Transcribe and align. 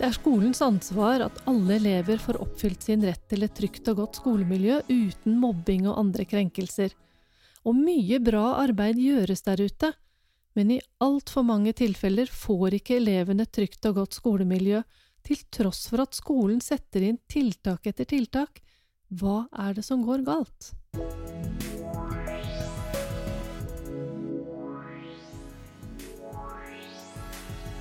Det 0.00 0.06
er 0.08 0.14
skolens 0.16 0.62
ansvar 0.64 1.20
at 1.26 1.42
alle 1.50 1.74
elever 1.76 2.16
får 2.22 2.38
oppfylt 2.40 2.86
sin 2.86 3.02
rett 3.04 3.20
til 3.28 3.44
et 3.44 3.52
trygt 3.52 3.90
og 3.92 3.98
godt 3.98 4.20
skolemiljø 4.22 4.78
uten 4.88 5.34
mobbing 5.42 5.84
og 5.90 5.98
andre 6.00 6.24
krenkelser. 6.24 6.94
Og 7.68 7.76
mye 7.76 8.16
bra 8.24 8.62
arbeid 8.62 8.96
gjøres 8.96 9.44
der 9.44 9.60
ute, 9.60 9.90
men 10.56 10.72
i 10.72 10.80
altfor 11.04 11.44
mange 11.44 11.74
tilfeller 11.76 12.32
får 12.32 12.78
ikke 12.80 12.96
elevene 12.96 13.44
et 13.44 13.52
trygt 13.52 13.90
og 13.90 14.00
godt 14.00 14.16
skolemiljø, 14.22 14.80
til 15.20 15.44
tross 15.52 15.84
for 15.92 16.00
at 16.06 16.16
skolen 16.16 16.64
setter 16.64 17.04
inn 17.04 17.20
tiltak 17.28 17.92
etter 17.92 18.08
tiltak. 18.08 18.64
Hva 19.12 19.50
er 19.52 19.76
det 19.76 19.84
som 19.84 20.00
går 20.06 20.24
galt? 20.24 20.72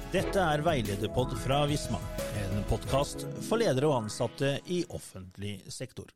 Dette 0.10 0.42
er 0.42 0.64
Veilederpod 0.66 1.36
fra 1.38 1.60
Visma, 1.70 2.00
en 2.42 2.64
podkast 2.66 3.28
for 3.46 3.62
ledere 3.62 3.92
og 3.92 4.08
ansatte 4.08 4.56
i 4.66 4.80
offentlig 4.90 5.60
sektor. 5.70 6.08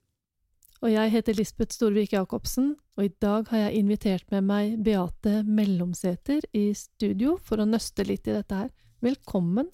Og 0.82 0.90
jeg 0.90 1.12
heter 1.14 1.38
Lisbeth 1.38 1.78
Storvik 1.78 2.16
Jacobsen, 2.16 2.72
og 2.98 3.06
i 3.06 3.12
dag 3.22 3.52
har 3.52 3.68
jeg 3.68 3.84
invitert 3.84 4.26
med 4.34 4.48
meg 4.50 4.80
Beate 4.82 5.44
Mellomsæter 5.46 6.42
i 6.58 6.72
studio 6.74 7.36
for 7.38 7.62
å 7.62 7.70
nøste 7.70 8.08
litt 8.10 8.26
i 8.26 8.34
dette 8.34 8.64
her. 8.64 8.74
Velkommen. 9.06 9.70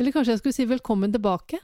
Eller 0.00 0.16
kanskje 0.16 0.38
jeg 0.38 0.40
skulle 0.46 0.56
si 0.56 0.68
velkommen 0.72 1.12
tilbake? 1.12 1.60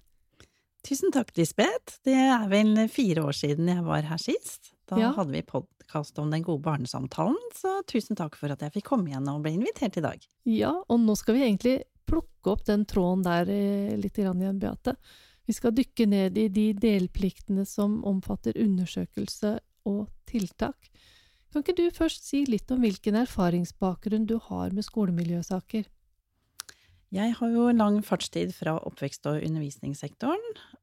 Tusen 0.84 1.08
takk, 1.16 1.32
Lisbeth. 1.40 2.02
Det 2.04 2.20
er 2.20 2.44
vel 2.52 2.84
fire 2.92 3.24
år 3.30 3.40
siden 3.40 3.72
jeg 3.72 3.88
var 3.88 4.04
her 4.12 4.20
sist. 4.20 4.74
Da 4.92 5.00
ja. 5.00 5.16
hadde 5.16 5.32
vi 5.32 5.46
podkast 5.88 6.18
om 6.18 6.30
den 6.30 6.42
gode 6.42 6.62
barnesamtalen, 6.62 7.36
så 7.54 7.82
tusen 7.88 8.16
takk 8.16 8.36
for 8.36 8.52
at 8.52 8.60
jeg 8.60 8.72
fikk 8.74 8.90
komme 8.90 9.08
igjen 9.08 9.28
og 9.28 9.42
ble 9.42 9.54
invitert 9.56 9.96
i 9.96 10.04
dag. 10.04 10.20
Ja, 10.44 10.74
og 10.86 11.00
nå 11.00 11.14
skal 11.16 11.34
vi 11.34 11.46
egentlig 11.46 11.84
plukke 12.08 12.52
opp 12.52 12.66
den 12.66 12.84
tråden 12.84 13.24
der 13.24 13.48
eh, 13.48 13.96
litt 13.96 14.18
igjen, 14.18 14.58
Beate. 14.60 14.96
Vi 15.46 15.56
skal 15.56 15.72
dykke 15.72 16.06
ned 16.06 16.36
i 16.36 16.48
de 16.52 16.72
delpliktene 16.76 17.64
som 17.64 18.02
omfatter 18.04 18.58
undersøkelse 18.60 19.58
og 19.88 20.08
tiltak. 20.28 20.90
Kan 21.48 21.64
ikke 21.64 21.78
du 21.78 21.86
først 21.96 22.26
si 22.28 22.44
litt 22.44 22.68
om 22.70 22.84
hvilken 22.84 23.16
erfaringsbakgrunn 23.22 24.28
du 24.28 24.36
har 24.50 24.74
med 24.76 24.84
skolemiljøsaker? 24.84 25.88
Jeg 27.08 27.32
har 27.38 27.52
jo 27.54 27.70
lang 27.72 28.02
fartstid 28.04 28.50
fra 28.52 28.74
oppvekst- 28.84 29.24
og 29.30 29.40
undervisningssektoren. 29.40 30.42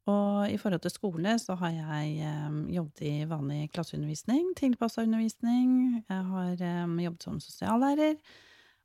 Og 0.10 0.50
i 0.50 0.58
forhold 0.58 0.82
til 0.82 0.94
skole 0.94 1.36
så 1.42 1.54
har 1.60 1.76
jeg 1.76 2.16
eh, 2.26 2.56
jobbet 2.74 3.04
i 3.06 3.14
vanlig 3.30 3.70
klasseundervisning, 3.76 4.56
tilpassa 4.58 5.04
undervisning. 5.06 6.02
Jeg 6.10 6.24
har 6.32 6.64
eh, 6.66 6.96
jobbet 7.06 7.28
som 7.28 7.38
sosiallærer. 7.42 8.18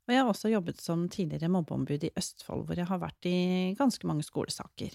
Og 0.05 0.13
jeg 0.13 0.21
har 0.21 0.29
også 0.29 0.51
jobbet 0.53 0.81
som 0.81 1.07
tidligere 1.09 1.49
mobbeombud 1.49 2.05
i 2.05 2.13
Østfold, 2.17 2.67
hvor 2.67 2.77
jeg 2.77 2.89
har 2.89 3.01
vært 3.01 3.29
i 3.29 3.73
ganske 3.77 4.05
mange 4.09 4.25
skolesaker. 4.25 4.93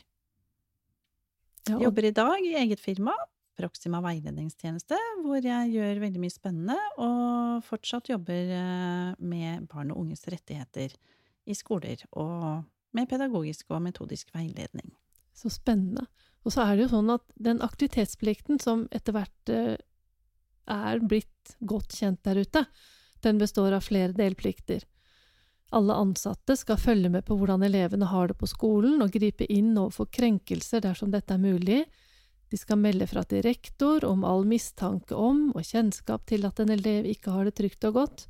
Jeg 1.67 1.83
jobber 1.83 2.07
i 2.07 2.15
dag 2.15 2.47
i 2.47 2.55
eget 2.63 2.83
firma, 2.83 3.15
Proxima 3.57 4.03
veiledningstjeneste, 4.05 4.99
hvor 5.25 5.41
jeg 5.41 5.71
gjør 5.73 6.03
veldig 6.03 6.21
mye 6.21 6.35
spennende, 6.35 6.77
og 7.01 7.63
fortsatt 7.65 8.11
jobber 8.13 8.51
eh, 8.55 9.13
med 9.19 9.67
barn 9.73 9.95
og 9.95 10.05
unges 10.05 10.27
rettigheter 10.31 10.93
i 11.47 11.55
skoler, 11.55 12.03
og 12.13 12.65
med 12.97 13.09
pedagogisk 13.11 13.71
og 13.71 13.83
metodisk 13.85 14.33
veiledning. 14.35 14.91
Så 15.37 15.51
spennende. 15.53 16.07
Og 16.47 16.55
så 16.55 16.65
er 16.65 16.77
det 16.77 16.87
jo 16.87 16.93
sånn 16.95 17.13
at 17.13 17.25
den 17.35 17.63
aktivitetsplikten 17.65 18.61
som 18.63 18.87
etter 18.95 19.17
hvert 19.17 19.53
eh, 19.53 19.75
er 20.71 21.03
blitt 21.03 21.57
godt 21.61 21.97
kjent 21.99 22.23
der 22.27 22.43
ute, 22.43 22.65
den 23.25 23.41
består 23.41 23.75
av 23.77 23.87
flere 23.87 24.15
delplikter. 24.17 24.85
Alle 25.75 25.97
ansatte 25.99 26.55
skal 26.57 26.79
følge 26.79 27.11
med 27.11 27.27
på 27.27 27.37
hvordan 27.39 27.65
elevene 27.67 28.07
har 28.11 28.31
det 28.31 28.39
på 28.39 28.49
skolen, 28.51 29.01
og 29.03 29.15
gripe 29.15 29.49
inn 29.51 29.75
overfor 29.75 30.07
krenkelser 30.15 30.85
dersom 30.85 31.11
dette 31.11 31.35
er 31.35 31.43
mulig. 31.43 31.83
De 32.51 32.59
skal 32.61 32.79
melde 32.79 33.09
fra 33.11 33.25
til 33.27 33.43
rektor 33.43 34.07
om 34.07 34.23
all 34.25 34.47
mistanke 34.47 35.17
om 35.19 35.49
og 35.51 35.67
kjennskap 35.67 36.27
til 36.31 36.47
at 36.47 36.63
en 36.63 36.71
elev 36.77 37.09
ikke 37.11 37.35
har 37.35 37.49
det 37.49 37.57
trygt 37.59 37.89
og 37.91 37.99
godt. 37.99 38.27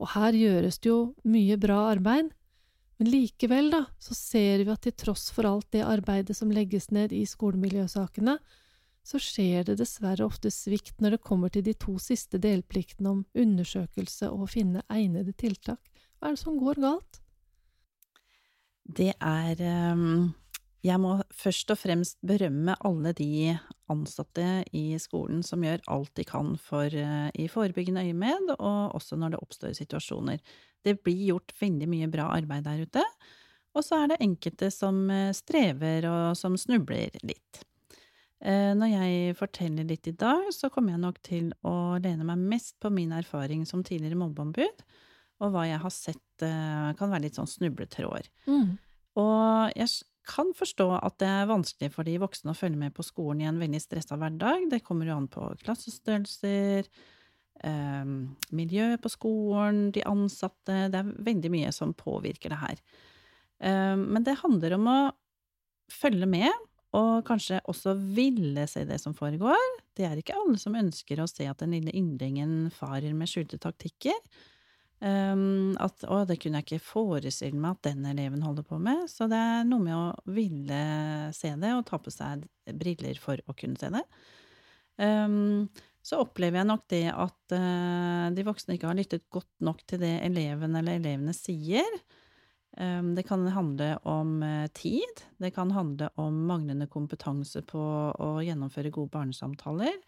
Og 0.00 0.10
her 0.12 0.36
gjøres 0.36 0.78
det 0.82 0.90
jo 0.90 1.00
mye 1.28 1.56
bra 1.60 1.78
arbeid, 1.92 2.32
men 2.96 3.10
likevel, 3.12 3.68
da, 3.72 3.82
så 4.00 4.16
ser 4.16 4.64
vi 4.64 4.72
at 4.72 4.86
til 4.86 4.94
tross 4.96 5.28
for 5.34 5.48
alt 5.48 5.68
det 5.74 5.84
arbeidet 5.84 6.36
som 6.36 6.52
legges 6.52 6.88
ned 6.94 7.12
i 7.12 7.26
skolemiljøsakene, 7.28 8.38
så 9.06 9.20
skjer 9.22 9.68
det 9.68 9.76
dessverre 9.78 10.24
ofte 10.26 10.50
svikt 10.50 10.98
når 11.00 11.14
det 11.14 11.26
kommer 11.26 11.52
til 11.52 11.62
de 11.66 11.76
to 11.78 11.94
siste 12.02 12.40
delpliktene 12.42 13.12
om 13.12 13.20
undersøkelse 13.38 14.32
og 14.32 14.46
å 14.46 14.50
finne 14.50 14.82
egnede 14.90 15.36
tiltak. 15.38 15.92
Hva 16.18 16.32
er 16.32 16.34
det 16.34 16.42
som 16.42 16.56
går 16.58 16.80
galt? 16.82 17.20
Det 18.96 19.12
er 19.20 19.62
um 19.92 20.34
jeg 20.86 21.02
må 21.02 21.16
først 21.34 21.72
og 21.74 21.80
fremst 21.80 22.18
berømme 22.26 22.76
alle 22.86 23.12
de 23.16 23.56
ansatte 23.92 24.64
i 24.76 24.96
skolen 25.00 25.42
som 25.46 25.64
gjør 25.64 25.84
alt 25.92 26.12
de 26.18 26.24
kan 26.26 26.54
for, 26.60 26.90
uh, 26.90 27.28
i 27.34 27.46
forebyggende 27.50 28.04
øyemed, 28.08 28.52
og 28.56 28.96
også 28.98 29.18
når 29.20 29.34
det 29.34 29.42
oppstår 29.42 29.76
situasjoner. 29.78 30.42
Det 30.86 30.98
blir 31.02 31.24
gjort 31.32 31.54
veldig 31.60 31.88
mye 31.90 32.10
bra 32.10 32.30
arbeid 32.34 32.66
der 32.66 32.84
ute, 32.86 33.04
og 33.76 33.84
så 33.84 34.02
er 34.02 34.12
det 34.12 34.22
enkelte 34.24 34.70
som 34.74 35.06
uh, 35.12 35.32
strever 35.36 36.08
og 36.10 36.36
som 36.38 36.58
snubler 36.60 37.14
litt. 37.26 37.62
Uh, 38.44 38.74
når 38.76 38.92
jeg 38.92 39.36
forteller 39.38 39.88
litt 39.88 40.10
i 40.10 40.16
dag, 40.16 40.48
så 40.54 40.70
kommer 40.72 40.94
jeg 40.96 41.04
nok 41.04 41.22
til 41.24 41.52
å 41.66 41.96
lene 42.02 42.26
meg 42.26 42.42
mest 42.54 42.76
på 42.82 42.92
min 42.92 43.14
erfaring 43.16 43.64
som 43.68 43.84
tidligere 43.86 44.18
mobbeombud, 44.20 44.84
og 45.36 45.52
hva 45.52 45.66
jeg 45.68 45.82
har 45.82 45.92
sett 45.92 46.22
kan 46.40 47.10
være 47.10 47.26
litt 47.26 47.36
sånn 47.36 47.48
snubletråder. 47.48 48.28
Mm. 48.48 48.76
Og 49.20 49.72
jeg 49.76 49.88
kan 50.28 50.52
forstå 50.56 50.88
at 50.98 51.18
det 51.22 51.28
er 51.30 51.50
vanskelig 51.50 51.92
for 51.94 52.06
de 52.06 52.16
voksne 52.22 52.52
å 52.52 52.58
følge 52.58 52.80
med 52.80 52.94
på 52.96 53.04
skolen 53.06 53.44
i 53.44 53.48
en 53.50 53.60
veldig 53.60 53.80
stressa 53.82 54.18
hverdag. 54.20 54.68
Det 54.72 54.82
kommer 54.86 55.08
jo 55.08 55.16
an 55.16 55.28
på 55.32 55.48
klassestørrelser, 55.62 56.88
eh, 57.64 58.14
miljøet 58.56 59.02
på 59.02 59.12
skolen, 59.12 59.90
de 59.92 60.04
ansatte 60.06 60.90
Det 60.90 61.00
er 61.00 61.12
veldig 61.30 61.50
mye 61.50 61.72
som 61.72 61.94
påvirker 61.94 62.50
det 62.50 62.62
her. 62.62 62.82
Eh, 63.60 63.96
men 63.96 64.24
det 64.24 64.40
handler 64.42 64.74
om 64.74 64.86
å 64.86 64.98
følge 65.92 66.26
med, 66.26 66.50
og 66.96 67.24
kanskje 67.28 67.60
også 67.68 67.94
ville 68.16 68.66
se 68.70 68.84
det 68.88 68.98
som 69.00 69.14
foregår. 69.14 69.60
Det 69.96 70.06
er 70.06 70.16
ikke 70.20 70.36
alle 70.36 70.58
som 70.58 70.76
ønsker 70.78 71.20
å 71.20 71.28
se 71.28 71.46
at 71.48 71.58
den 71.58 71.74
lille 71.76 71.92
yndlingen 71.92 72.70
farer 72.72 73.14
med 73.14 73.28
skjulte 73.28 73.58
taktikker. 73.60 74.16
Um, 74.96 75.74
at 75.76 76.06
å, 76.08 76.22
det 76.24 76.38
kunne 76.40 76.62
jeg 76.62 76.66
ikke 76.70 76.86
forestille 76.86 77.60
meg 77.60 77.74
at 77.74 77.90
den 77.90 78.06
eleven 78.08 78.44
holder 78.44 78.64
på 78.64 78.78
med. 78.80 79.04
Så 79.12 79.28
det 79.28 79.36
er 79.36 79.66
noe 79.68 79.84
med 79.84 79.96
å 79.96 80.32
ville 80.32 80.78
se 81.36 81.52
det, 81.60 81.72
og 81.76 81.84
ta 81.88 82.00
på 82.00 82.12
seg 82.12 82.46
briller 82.80 83.20
for 83.20 83.40
å 83.44 83.56
kunne 83.56 83.76
se 83.80 83.92
det. 83.92 84.02
Um, 84.96 85.68
så 86.06 86.22
opplever 86.22 86.62
jeg 86.62 86.70
nok 86.70 86.86
det 86.88 87.04
at 87.12 87.56
uh, 87.58 88.28
de 88.32 88.46
voksne 88.46 88.76
ikke 88.76 88.88
har 88.88 88.96
lyttet 88.96 89.26
godt 89.34 89.52
nok 89.66 89.82
til 89.90 90.00
det 90.00 90.14
eleven 90.24 90.78
eller 90.78 91.00
elevene 91.00 91.36
sier. 91.36 91.98
Um, 92.76 93.12
det 93.18 93.26
kan 93.28 93.44
handle 93.52 93.92
om 94.08 94.38
uh, 94.40 94.64
tid. 94.76 95.24
Det 95.42 95.52
kan 95.56 95.74
handle 95.76 96.08
om 96.22 96.40
manglende 96.48 96.88
kompetanse 96.88 97.60
på 97.68 97.82
å 98.16 98.30
gjennomføre 98.46 98.94
gode 98.94 99.12
barnesamtaler. 99.12 100.00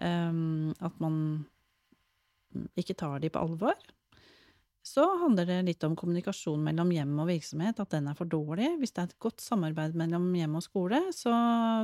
at 0.00 1.00
man 1.02 1.16
ikke 2.78 2.96
tar 2.98 3.20
de 3.22 3.30
på 3.32 3.40
alvor. 3.40 3.78
Så 4.82 5.04
handler 5.20 5.44
det 5.46 5.58
litt 5.66 5.84
om 5.84 5.94
kommunikasjon 5.98 6.62
mellom 6.64 6.90
hjem 6.94 7.12
og 7.20 7.28
virksomhet, 7.28 7.82
at 7.82 7.92
den 7.92 8.08
er 8.08 8.16
for 8.16 8.30
dårlig. 8.30 8.70
Hvis 8.80 8.94
det 8.96 9.02
er 9.02 9.10
et 9.10 9.18
godt 9.22 9.42
samarbeid 9.44 9.98
mellom 9.98 10.30
hjem 10.34 10.56
og 10.56 10.64
skole, 10.64 11.02
så, 11.12 11.32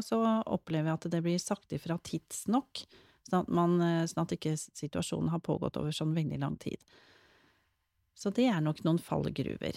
så 0.05 0.21
opplever 0.49 0.91
jeg 0.91 1.01
at 1.01 1.11
det 1.13 1.21
blir 1.27 1.43
sagt 1.43 1.77
ifra 1.77 1.99
tidsnok, 2.01 2.87
sånn 3.29 3.43
at, 3.43 3.51
man, 3.53 3.77
sånn 4.09 4.25
at 4.25 4.33
ikke 4.39 4.55
situasjonen 4.57 5.29
har 5.35 5.45
pågått 5.45 5.77
over 5.81 5.93
sånn 5.95 6.17
veldig 6.17 6.41
lang 6.41 6.57
tid. 6.63 6.81
Så 8.17 8.33
det 8.33 8.49
er 8.49 8.65
nok 8.65 8.81
noen 8.87 9.03
fallgruver. 9.03 9.77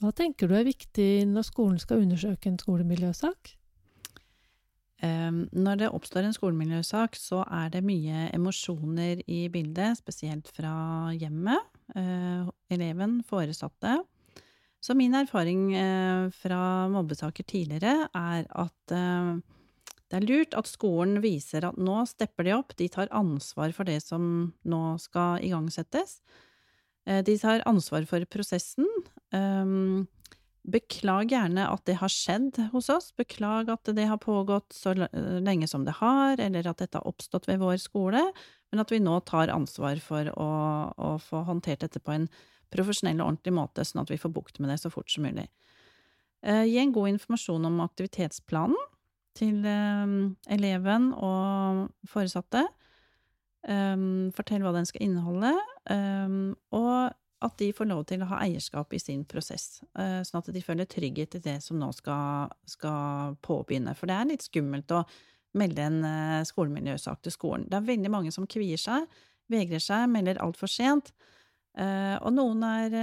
Hva 0.00 0.10
tenker 0.16 0.48
du 0.48 0.56
er 0.56 0.66
viktig 0.66 1.26
når 1.28 1.46
skolen 1.46 1.76
skal 1.82 2.02
undersøke 2.06 2.48
en 2.48 2.58
skolemiljøsak? 2.60 3.52
Ehm, 5.04 5.44
når 5.52 5.80
det 5.82 5.92
oppstår 5.92 6.24
en 6.24 6.34
skolemiljøsak, 6.36 7.16
så 7.18 7.42
er 7.44 7.70
det 7.74 7.84
mye 7.84 8.28
emosjoner 8.34 9.20
i 9.28 9.44
bildet, 9.52 9.98
spesielt 10.00 10.48
fra 10.56 11.12
hjemmet, 11.18 11.66
eh, 11.96 12.46
eleven, 12.72 13.18
foresatte. 13.28 13.98
Så 14.84 14.96
min 14.96 15.14
erfaring 15.16 15.74
eh, 15.74 16.30
fra 16.30 16.88
mobbesaker 16.92 17.44
tidligere 17.44 18.08
er 18.14 18.46
at 18.48 18.92
eh, 18.92 19.34
det 20.12 20.20
er 20.20 20.28
lurt 20.28 20.56
at 20.56 20.68
skolen 20.68 21.20
viser 21.24 21.64
at 21.66 21.76
nå 21.80 22.04
stepper 22.06 22.46
de 22.46 22.56
opp, 22.56 22.76
de 22.76 22.88
tar 22.88 23.10
ansvar 23.10 23.72
for 23.72 23.88
det 23.88 24.00
som 24.04 24.52
nå 24.64 24.82
skal 25.02 25.42
igangsettes. 25.42 26.20
De 27.04 27.34
tar 27.36 27.64
ansvar 27.68 28.06
for 28.08 28.24
prosessen. 28.30 28.86
Beklag 30.64 31.28
gjerne 31.28 31.66
at 31.68 31.82
det 31.84 31.98
har 32.00 32.08
skjedd 32.08 32.56
hos 32.72 32.88
oss, 32.88 33.10
beklag 33.18 33.68
at 33.68 33.90
det 33.92 34.06
har 34.08 34.20
pågått 34.22 34.72
så 34.72 34.94
lenge 34.96 35.68
som 35.68 35.82
det 35.84 35.98
har, 35.98 36.40
eller 36.40 36.70
at 36.70 36.80
dette 36.80 36.96
har 36.96 37.08
oppstått 37.08 37.50
ved 37.50 37.60
vår 37.60 37.76
skole, 37.82 38.22
men 38.72 38.80
at 38.80 38.92
vi 38.92 39.02
nå 39.02 39.18
tar 39.28 39.52
ansvar 39.52 40.00
for 40.00 40.30
å, 40.40 40.48
å 40.96 41.10
få 41.20 41.42
håndtert 41.44 41.84
dette 41.84 42.00
på 42.00 42.14
en 42.14 42.24
profesjonell 42.72 43.20
og 43.20 43.26
ordentlig 43.26 43.54
måte, 43.54 43.84
sånn 43.84 44.02
at 44.06 44.12
vi 44.14 44.18
får 44.18 44.32
bukt 44.34 44.56
med 44.58 44.72
det 44.72 44.78
så 44.80 44.90
fort 44.92 45.12
som 45.12 45.26
mulig. 45.28 45.44
Eh, 46.44 46.64
gi 46.64 46.80
en 46.80 46.94
god 46.96 47.12
informasjon 47.12 47.68
om 47.68 47.84
aktivitetsplanen 47.84 48.80
til 49.36 49.60
eh, 49.68 50.16
eleven 50.56 51.10
og 51.12 51.84
foresatte. 52.08 52.64
Um, 53.64 54.28
fortell 54.36 54.60
hva 54.60 54.74
den 54.74 54.84
skal 54.84 55.06
inneholde, 55.06 55.54
og 56.76 57.14
at 57.44 57.58
de 57.60 57.70
får 57.76 57.88
lov 57.90 58.04
til 58.08 58.24
å 58.24 58.28
ha 58.32 58.40
eierskap 58.44 58.94
i 58.96 59.00
sin 59.02 59.24
prosess, 59.28 59.82
uh, 59.98 60.20
sånn 60.26 60.40
at 60.40 60.50
de 60.54 60.62
føler 60.64 60.88
trygghet 60.90 61.38
i 61.38 61.42
det 61.44 61.58
som 61.64 61.78
nå 61.80 61.90
skal, 61.96 62.52
skal 62.68 63.36
påbegynne. 63.44 63.94
For 63.98 64.10
det 64.10 64.16
er 64.16 64.30
litt 64.30 64.46
skummelt 64.46 64.94
å 64.94 65.04
melde 65.58 65.84
en 65.84 66.00
uh, 66.06 66.40
skolemiljøsak 66.46 67.24
til 67.24 67.34
skolen. 67.34 67.68
Det 67.70 67.78
er 67.78 67.90
veldig 67.90 68.12
mange 68.12 68.32
som 68.34 68.48
kvier 68.50 68.80
seg, 68.80 69.06
vegrer 69.52 69.82
seg, 69.82 70.08
melder 70.12 70.40
altfor 70.44 70.70
sent. 70.72 71.12
Uh, 71.74 72.16
og 72.22 72.32
noen 72.36 72.64
er 72.68 72.98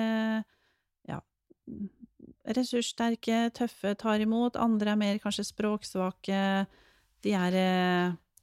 ja, 1.10 1.20
ressurssterke, 2.58 3.46
tøffe, 3.56 3.94
tar 4.00 4.24
imot. 4.24 4.60
Andre 4.60 4.96
er 4.96 5.02
mer 5.02 5.22
kanskje 5.24 5.50
språksvake. 5.52 6.42
De 7.22 7.38
er 7.38 7.60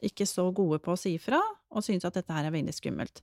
ikke 0.04 0.28
så 0.28 0.46
gode 0.54 0.78
på 0.84 0.94
å 0.94 1.00
si 1.00 1.16
fra, 1.18 1.40
og 1.74 1.84
synes 1.84 2.06
at 2.06 2.16
dette 2.20 2.34
her 2.34 2.46
er 2.46 2.54
veldig 2.54 2.74
skummelt. 2.76 3.22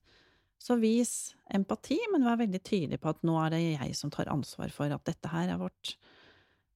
Så 0.62 0.78
vis 0.82 1.36
empati, 1.54 1.98
men 2.12 2.26
vær 2.26 2.40
veldig 2.42 2.62
tydelig 2.66 3.00
på 3.02 3.12
at 3.12 3.24
nå 3.28 3.36
er 3.44 3.54
det 3.54 3.64
jeg 3.64 3.96
som 3.98 4.12
tar 4.14 4.32
ansvar 4.34 4.72
for 4.74 4.92
at 4.92 5.04
dette 5.06 5.30
her 5.30 5.52
er 5.54 5.62
vårt 5.62 5.96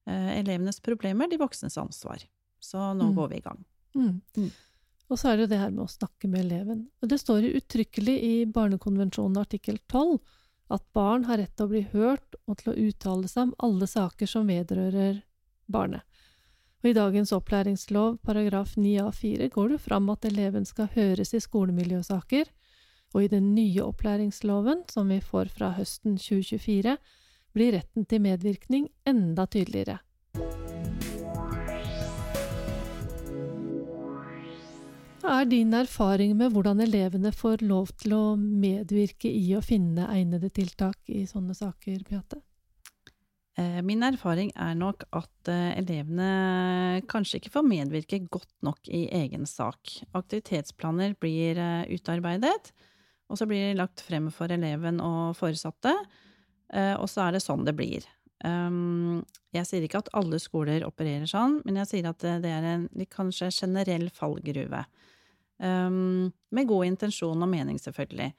eh, 0.06 0.36
elevenes 0.38 0.78
problemer, 0.84 1.30
de 1.30 1.40
voksnes 1.40 1.78
ansvar. 1.80 2.22
Så 2.62 2.78
nå 2.94 3.10
mm. 3.10 3.14
går 3.16 3.32
vi 3.32 3.40
i 3.40 3.46
gang. 3.46 3.64
Mm. 3.96 4.20
Mm. 4.36 4.50
Og 5.10 5.18
så 5.18 5.30
er 5.30 5.36
det 5.36 5.46
jo 5.46 5.52
det 5.54 5.62
her 5.62 5.72
med 5.74 5.84
å 5.88 5.90
snakke 5.90 6.28
med 6.30 6.44
eleven. 6.44 6.84
Og 7.02 7.10
det 7.10 7.18
står 7.18 7.48
uttrykkelig 7.50 8.14
i 8.22 8.34
Barnekonvensjonen 8.46 9.40
artikkel 9.42 9.80
12 9.90 10.20
at 10.70 10.84
barn 10.94 11.26
har 11.26 11.40
rett 11.40 11.56
til 11.58 11.66
å 11.66 11.72
bli 11.72 11.82
hørt 11.90 12.36
og 12.46 12.60
til 12.60 12.70
å 12.70 12.76
uttale 12.78 13.30
seg 13.30 13.48
om 13.48 13.56
alle 13.66 13.88
saker 13.90 14.30
som 14.30 14.46
vedrører 14.46 15.24
barnet. 15.66 16.06
Og 16.80 16.92
I 16.92 16.96
dagens 16.96 17.32
opplæringslov 17.36 18.20
paragraf 18.24 18.76
9a4 18.78 19.50
går 19.52 19.74
det 19.74 19.80
fram 19.84 20.08
at 20.14 20.24
eleven 20.24 20.64
skal 20.68 20.88
høres 20.94 21.34
i 21.36 21.42
skolemiljøsaker, 21.42 22.46
og 23.14 23.24
i 23.24 23.30
den 23.32 23.54
nye 23.54 23.82
opplæringsloven, 23.84 24.84
som 24.90 25.10
vi 25.10 25.20
får 25.24 25.50
fra 25.56 25.72
høsten 25.78 26.18
2024, 26.20 26.96
blir 27.54 27.74
retten 27.74 28.06
til 28.06 28.22
medvirkning 28.22 28.86
enda 29.08 29.46
tydeligere. 29.50 29.98
Hva 35.20 35.42
er 35.42 35.50
din 35.50 35.74
erfaring 35.76 36.32
med 36.38 36.54
hvordan 36.54 36.80
elevene 36.80 37.32
får 37.34 37.60
lov 37.66 37.90
til 38.00 38.14
å 38.16 38.22
medvirke 38.38 39.28
i 39.28 39.50
å 39.54 39.60
finne 39.62 40.08
egnede 40.14 40.48
tiltak 40.54 41.10
i 41.12 41.26
sånne 41.28 41.54
saker, 41.54 42.00
Beate? 42.08 42.40
Eh, 43.60 43.80
min 43.84 44.02
erfaring 44.06 44.52
er 44.56 44.76
nok 44.78 45.04
at 45.16 45.50
eh, 45.50 45.74
elevene 45.80 47.02
kanskje 47.10 47.40
ikke 47.40 47.52
får 47.58 47.66
medvirke 47.66 48.20
godt 48.30 48.52
nok 48.64 48.88
i 48.88 49.04
egen 49.20 49.44
sak. 49.48 49.98
Aktivitetsplaner 50.16 51.16
blir 51.20 51.58
eh, 51.60 51.90
utarbeidet, 51.92 52.70
og 53.30 53.38
så 53.38 53.46
blir 53.46 53.70
de 53.70 53.78
lagt 53.78 54.02
frem 54.02 54.26
for 54.34 54.50
eleven 54.50 54.98
og 55.00 55.36
foresatte, 55.38 55.94
og 56.70 57.06
så 57.10 57.24
er 57.24 57.34
det 57.34 57.40
sånn 57.42 57.64
det 57.66 57.74
blir. 57.78 58.04
Ehm, 58.46 59.20
jeg 59.52 59.68
sier 59.68 59.84
ikke 59.84 60.00
at 60.00 60.12
alle 60.16 60.38
skoler 60.40 60.86
opererer 60.86 61.28
sånn, 61.28 61.58
men 61.66 61.80
jeg 61.82 61.90
sier 61.90 62.08
at 62.10 62.24
det 62.44 62.52
er 62.52 62.68
en 62.72 62.86
kanskje 63.10 63.50
generell 63.52 64.08
fallgruve. 64.14 64.84
Ehm, 65.60 66.30
med 66.50 66.70
god 66.70 66.88
intensjon 66.88 67.42
og 67.42 67.50
mening, 67.50 67.78
selvfølgelig. 67.80 68.32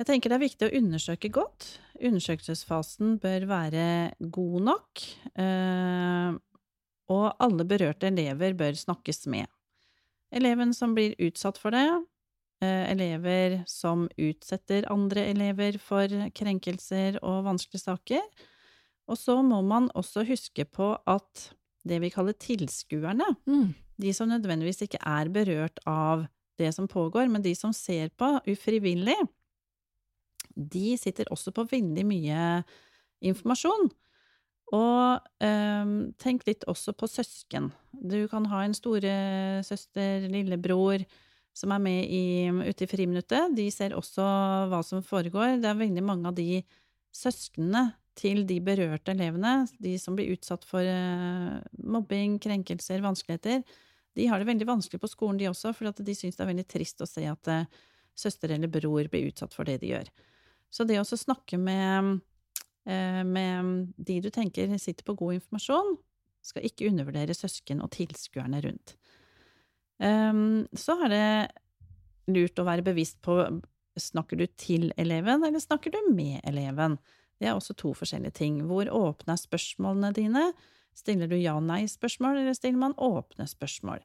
Jeg 0.00 0.08
tenker 0.08 0.32
det 0.32 0.38
er 0.38 0.46
viktig 0.46 0.68
å 0.68 0.78
undersøke 0.80 1.30
godt. 1.30 1.66
Undersøkelsesfasen 2.02 3.18
bør 3.22 3.46
være 3.46 3.84
god 4.34 4.64
nok, 4.66 5.02
eh, 5.38 6.32
og 7.12 7.26
alle 7.44 7.66
berørte 7.68 8.08
elever 8.08 8.56
bør 8.58 8.74
snakkes 8.74 9.28
med. 9.30 9.46
Eleven 10.32 10.72
som 10.74 10.96
blir 10.96 11.14
utsatt 11.20 11.60
for 11.60 11.70
det, 11.70 11.84
eh, 11.86 12.00
elever 12.62 13.60
som 13.70 14.06
utsetter 14.20 14.86
andre 14.92 15.26
elever 15.32 15.78
for 15.82 16.10
krenkelser 16.36 17.18
og 17.22 17.44
vanskelige 17.48 17.84
saker. 17.86 18.22
Og 19.10 19.18
så 19.18 19.38
må 19.42 19.60
man 19.66 19.90
også 19.98 20.24
huske 20.28 20.64
på 20.64 20.92
at 21.10 21.48
det 21.88 21.98
vi 22.02 22.12
kaller 22.14 22.36
tilskuerne, 22.38 23.26
mm. 23.46 23.72
de 24.02 24.12
som 24.14 24.30
nødvendigvis 24.30 24.84
ikke 24.86 25.02
er 25.02 25.30
berørt 25.34 25.82
av 25.88 26.26
det 26.60 26.70
som 26.76 26.88
pågår, 26.88 27.26
men 27.32 27.42
de 27.42 27.54
som 27.58 27.72
ser 27.74 28.12
på 28.18 28.36
ufrivillig, 28.48 29.18
de 30.54 30.94
sitter 31.00 31.30
også 31.32 31.50
på 31.56 31.66
veldig 31.70 32.04
mye 32.06 32.38
informasjon. 33.24 33.90
Og 34.72 35.44
eh, 35.44 35.90
tenk 36.22 36.46
litt 36.48 36.64
også 36.70 36.94
på 36.96 37.08
søsken. 37.10 37.70
Du 37.92 38.24
kan 38.30 38.46
ha 38.52 38.62
en 38.64 38.76
storesøster, 38.76 40.28
lillebror, 40.32 41.04
som 41.56 41.72
er 41.74 41.82
med 41.84 42.06
i, 42.08 42.48
ute 42.48 42.86
i 42.86 42.90
friminuttet. 42.90 43.52
De 43.56 43.66
ser 43.72 43.96
også 43.96 44.24
hva 44.72 44.80
som 44.86 45.04
foregår. 45.04 45.58
Det 45.60 45.68
er 45.68 45.80
veldig 45.80 46.04
mange 46.04 46.30
av 46.30 46.36
de 46.38 46.62
søsknene 47.12 47.90
til 48.18 48.44
de 48.48 48.58
berørte 48.64 49.12
elevene, 49.14 49.66
de 49.80 49.94
som 50.00 50.16
blir 50.16 50.34
utsatt 50.34 50.66
for 50.68 50.84
eh, 50.84 51.60
mobbing, 51.80 52.36
krenkelser, 52.42 53.00
vanskeligheter, 53.04 53.62
de 54.12 54.26
har 54.28 54.40
det 54.40 54.48
veldig 54.48 54.68
vanskelig 54.68 55.00
på 55.00 55.08
skolen, 55.08 55.38
de 55.40 55.48
også, 55.48 55.72
for 55.76 55.88
de 55.96 56.14
syns 56.16 56.36
det 56.36 56.44
er 56.44 56.50
veldig 56.50 56.66
trist 56.68 57.00
å 57.00 57.08
se 57.08 57.24
at 57.28 57.48
eh, 57.48 57.80
søster 58.18 58.52
eller 58.52 58.70
bror 58.72 59.08
blir 59.08 59.30
utsatt 59.30 59.56
for 59.56 59.68
det 59.68 59.78
de 59.82 59.94
gjør. 59.94 60.10
Så 60.72 60.84
det 60.88 60.98
å 61.00 61.04
snakke 61.04 61.58
med, 61.60 62.20
eh, 62.84 63.22
med 63.24 63.94
de 63.96 64.20
du 64.24 64.30
tenker 64.32 64.76
sitter 64.78 65.06
på 65.08 65.16
god 65.16 65.40
informasjon, 65.40 65.96
skal 66.42 66.66
ikke 66.66 66.88
undervurdere 66.90 67.36
søsken 67.38 67.80
og 67.84 67.92
tilskuerne 67.94 68.60
rundt. 68.64 68.96
Ehm, 70.02 70.66
så 70.74 70.96
er 71.06 71.12
det 71.12 72.32
lurt 72.32 72.58
å 72.58 72.66
være 72.66 72.84
bevisst 72.86 73.20
på 73.24 73.38
snakker 73.98 74.40
du 74.40 74.46
til 74.56 74.90
eleven, 74.96 75.44
eller 75.44 75.60
snakker 75.60 75.92
du 75.92 76.00
med 76.14 76.40
eleven? 76.48 76.96
Det 77.38 77.50
er 77.50 77.56
også 77.56 77.74
to 77.78 77.92
forskjellige 77.98 78.38
ting. 78.38 78.62
Hvor 78.68 78.88
åpne 78.88 79.34
er 79.34 79.42
spørsmålene 79.42 80.12
dine? 80.16 80.46
Stiller 80.96 81.28
du 81.28 81.36
ja-nei-spørsmål, 81.38 82.40
eller 82.40 82.56
stiller 82.56 82.80
man 82.80 82.96
åpne 83.00 83.46
spørsmål? 83.48 84.02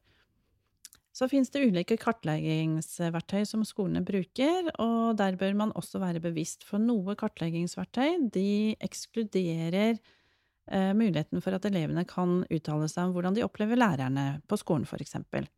Så 1.17 1.25
finnes 1.31 1.49
det 1.49 1.63
ulike 1.65 1.97
kartleggingsverktøy 1.97 3.41
som 3.49 3.63
skolene 3.65 4.03
bruker, 4.05 4.69
og 4.77 5.17
der 5.17 5.37
bør 5.39 5.55
man 5.57 5.73
også 5.77 6.01
være 6.03 6.21
bevisst, 6.21 6.65
for 6.67 6.81
noe 6.81 7.15
kartleggingsverktøy 7.17 8.27
de 8.35 8.75
ekskluderer 8.85 9.97
eh, 9.97 10.91
muligheten 10.93 11.41
for 11.41 11.57
at 11.57 11.65
elevene 11.65 12.05
kan 12.09 12.43
uttale 12.53 12.89
seg 12.91 13.07
om 13.07 13.15
hvordan 13.15 13.37
de 13.37 13.45
opplever 13.47 13.79
lærerne 13.81 14.27
på 14.45 14.61
skolen, 14.61 14.85
for 14.85 15.01
eksempel. 15.01 15.49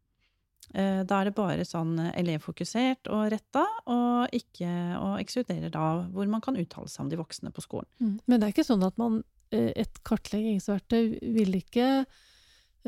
Eh, 0.73 1.01
da 1.07 1.19
er 1.19 1.29
det 1.29 1.35
bare 1.38 1.65
sånn 1.65 1.95
elevfokusert 2.11 3.09
og 3.09 3.27
retta, 3.33 3.65
og 3.89 4.35
ikke 4.35 4.69
og 4.99 5.19
ekskluderer 5.21 5.73
da 5.73 5.85
hvor 6.13 6.29
man 6.29 6.43
kan 6.45 6.59
uttale 6.59 6.91
seg 6.91 7.05
om 7.05 7.11
de 7.11 7.19
voksne 7.19 7.53
på 7.55 7.65
skolen. 7.65 7.89
Mm. 7.99 8.15
Men 8.25 8.39
det 8.39 8.47
er 8.47 8.55
ikke 8.55 8.67
sånn 8.69 8.85
at 8.85 8.97
man 9.01 9.21
eh, 9.51 9.71
Et 9.75 10.03
kartleggingsverktøy 10.05 11.19
vil 11.35 11.57
ikke 11.57 11.89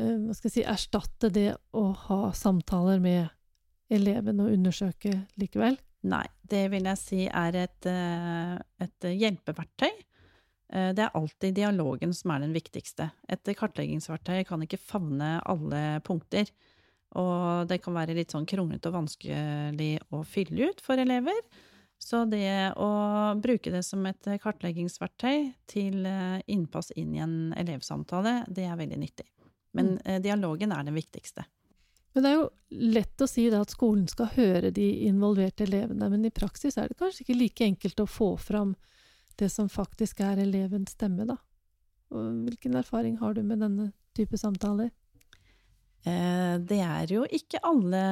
Eh, 0.00 0.18
hva 0.24 0.36
skal 0.36 0.48
jeg 0.48 0.56
si, 0.56 0.66
erstatte 0.68 1.30
det 1.32 1.50
å 1.76 1.88
ha 2.06 2.20
samtaler 2.36 3.00
med 3.02 3.28
eleven 3.92 4.40
og 4.42 4.52
undersøke 4.54 5.14
likevel? 5.40 5.76
Nei, 6.08 6.24
det 6.48 6.64
vil 6.72 6.88
jeg 6.88 6.98
si 6.98 7.20
er 7.28 7.58
et, 7.66 7.86
eh, 7.86 8.56
et 8.82 9.08
hjelpeverktøy. 9.10 9.90
Eh, 10.72 10.90
det 10.96 11.04
er 11.04 11.16
alltid 11.18 11.54
dialogen 11.54 12.14
som 12.16 12.32
er 12.32 12.40
den 12.40 12.56
viktigste. 12.56 13.10
Et 13.28 13.44
kartleggingsverktøy 13.44 14.44
kan 14.48 14.62
ikke 14.64 14.80
favne 14.80 15.40
alle 15.44 16.00
punkter. 16.02 16.48
Og 17.20 17.68
det 17.68 17.82
kan 17.84 17.96
være 17.96 18.16
litt 18.16 18.32
sånn 18.32 18.48
kronglete 18.48 18.88
og 18.88 19.02
vanskelig 19.02 19.92
å 20.14 20.22
fylle 20.24 20.70
ut 20.70 20.80
for 20.84 21.00
elever. 21.00 21.36
Så 22.02 22.24
det 22.26 22.72
å 22.80 22.88
bruke 23.38 23.70
det 23.70 23.84
som 23.86 24.02
et 24.08 24.30
kartleggingsverktøy 24.42 25.52
til 25.70 26.08
innpass 26.50 26.90
inn 26.98 27.12
i 27.14 27.22
en 27.22 27.36
elevsamtale, 27.58 28.40
det 28.50 28.64
er 28.66 28.80
veldig 28.80 28.98
nyttig. 28.98 29.28
Men 29.72 29.86
mm. 29.96 29.98
eh, 30.04 30.22
dialogen 30.24 30.72
er 30.72 30.84
den 30.84 30.96
viktigste. 30.96 31.44
Men 32.12 32.24
det 32.24 32.30
er 32.30 32.36
jo 32.36 32.48
lett 32.92 33.24
å 33.24 33.28
si 33.28 33.46
at 33.48 33.72
skolen 33.72 34.04
skal 34.10 34.32
høre 34.34 34.72
de 34.74 34.88
involverte 35.08 35.64
elevene, 35.64 36.10
men 36.12 36.26
i 36.28 36.34
praksis 36.34 36.76
er 36.76 36.90
det 36.90 36.98
kanskje 37.00 37.24
ikke 37.24 37.38
like 37.38 37.68
enkelt 37.70 38.02
å 38.04 38.08
få 38.08 38.34
fram 38.36 38.74
det 39.40 39.48
som 39.48 39.70
faktisk 39.72 40.20
er 40.20 40.42
elevens 40.42 40.92
stemme, 40.92 41.24
da. 41.28 41.38
Hvilken 42.12 42.76
erfaring 42.76 43.16
har 43.22 43.32
du 43.32 43.40
med 43.46 43.62
denne 43.64 43.92
type 44.16 44.36
samtaler? 44.36 44.90
Eh, 46.02 46.54
det 46.66 46.80
er 46.82 47.12
jo 47.14 47.22
ikke 47.30 47.60
alle 47.62 48.02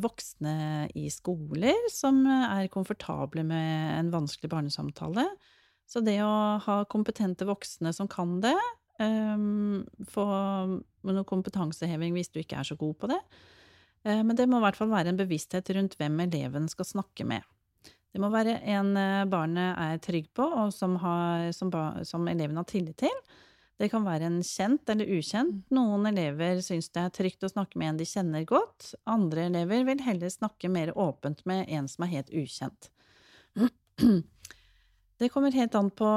voksne 0.00 0.54
i 0.96 1.10
skoler 1.12 1.76
som 1.92 2.22
er 2.24 2.70
komfortable 2.72 3.44
med 3.44 3.98
en 3.98 4.12
vanskelig 4.14 4.48
barnesamtale. 4.52 5.26
Så 5.84 6.00
det 6.00 6.16
å 6.24 6.32
ha 6.64 6.78
kompetente 6.88 7.44
voksne 7.48 7.92
som 7.92 8.08
kan 8.08 8.38
det, 8.40 8.56
um, 8.98 9.82
få 10.08 10.24
noe 11.04 11.26
kompetanseheving 11.28 12.14
hvis 12.16 12.32
du 12.32 12.40
ikke 12.40 12.60
er 12.60 12.68
så 12.70 12.76
god 12.80 12.96
på 13.00 13.10
det, 13.12 13.20
uh, 14.08 14.22
men 14.22 14.32
det 14.38 14.48
må 14.48 14.60
i 14.60 14.64
hvert 14.64 14.78
fall 14.80 14.92
være 14.92 15.12
en 15.12 15.20
bevissthet 15.20 15.68
rundt 15.76 15.98
hvem 16.00 16.22
eleven 16.24 16.70
skal 16.72 16.88
snakke 16.88 17.28
med. 17.28 17.44
Det 18.14 18.22
må 18.22 18.30
være 18.32 18.60
en 18.72 18.94
uh, 18.96 19.26
barnet 19.28 19.76
er 19.76 20.00
trygg 20.02 20.30
på, 20.36 20.46
og 20.46 20.72
som, 20.72 20.96
har, 21.02 21.50
som, 21.52 21.72
som 22.08 22.32
eleven 22.32 22.56
har 22.60 22.68
tillit 22.70 23.02
til. 23.04 23.22
Det 23.80 23.88
kan 23.90 24.04
være 24.06 24.28
en 24.28 24.38
kjent 24.46 24.90
eller 24.92 25.08
ukjent. 25.16 25.64
Noen 25.74 26.06
elever 26.06 26.60
syns 26.62 26.92
det 26.94 27.02
er 27.02 27.14
trygt 27.14 27.42
å 27.42 27.50
snakke 27.50 27.80
med 27.80 27.90
en 27.90 27.98
de 27.98 28.06
kjenner 28.06 28.46
godt. 28.46 28.92
Andre 29.10 29.48
elever 29.48 29.82
vil 29.88 30.04
heller 30.06 30.30
snakke 30.30 30.70
mer 30.70 30.92
åpent 30.94 31.42
med 31.48 31.66
en 31.74 31.90
som 31.90 32.06
er 32.06 32.12
helt 32.18 32.30
ukjent. 32.30 32.90
Det 35.18 35.28
kommer 35.30 35.54
helt 35.54 35.74
an 35.78 35.92
på 35.94 36.08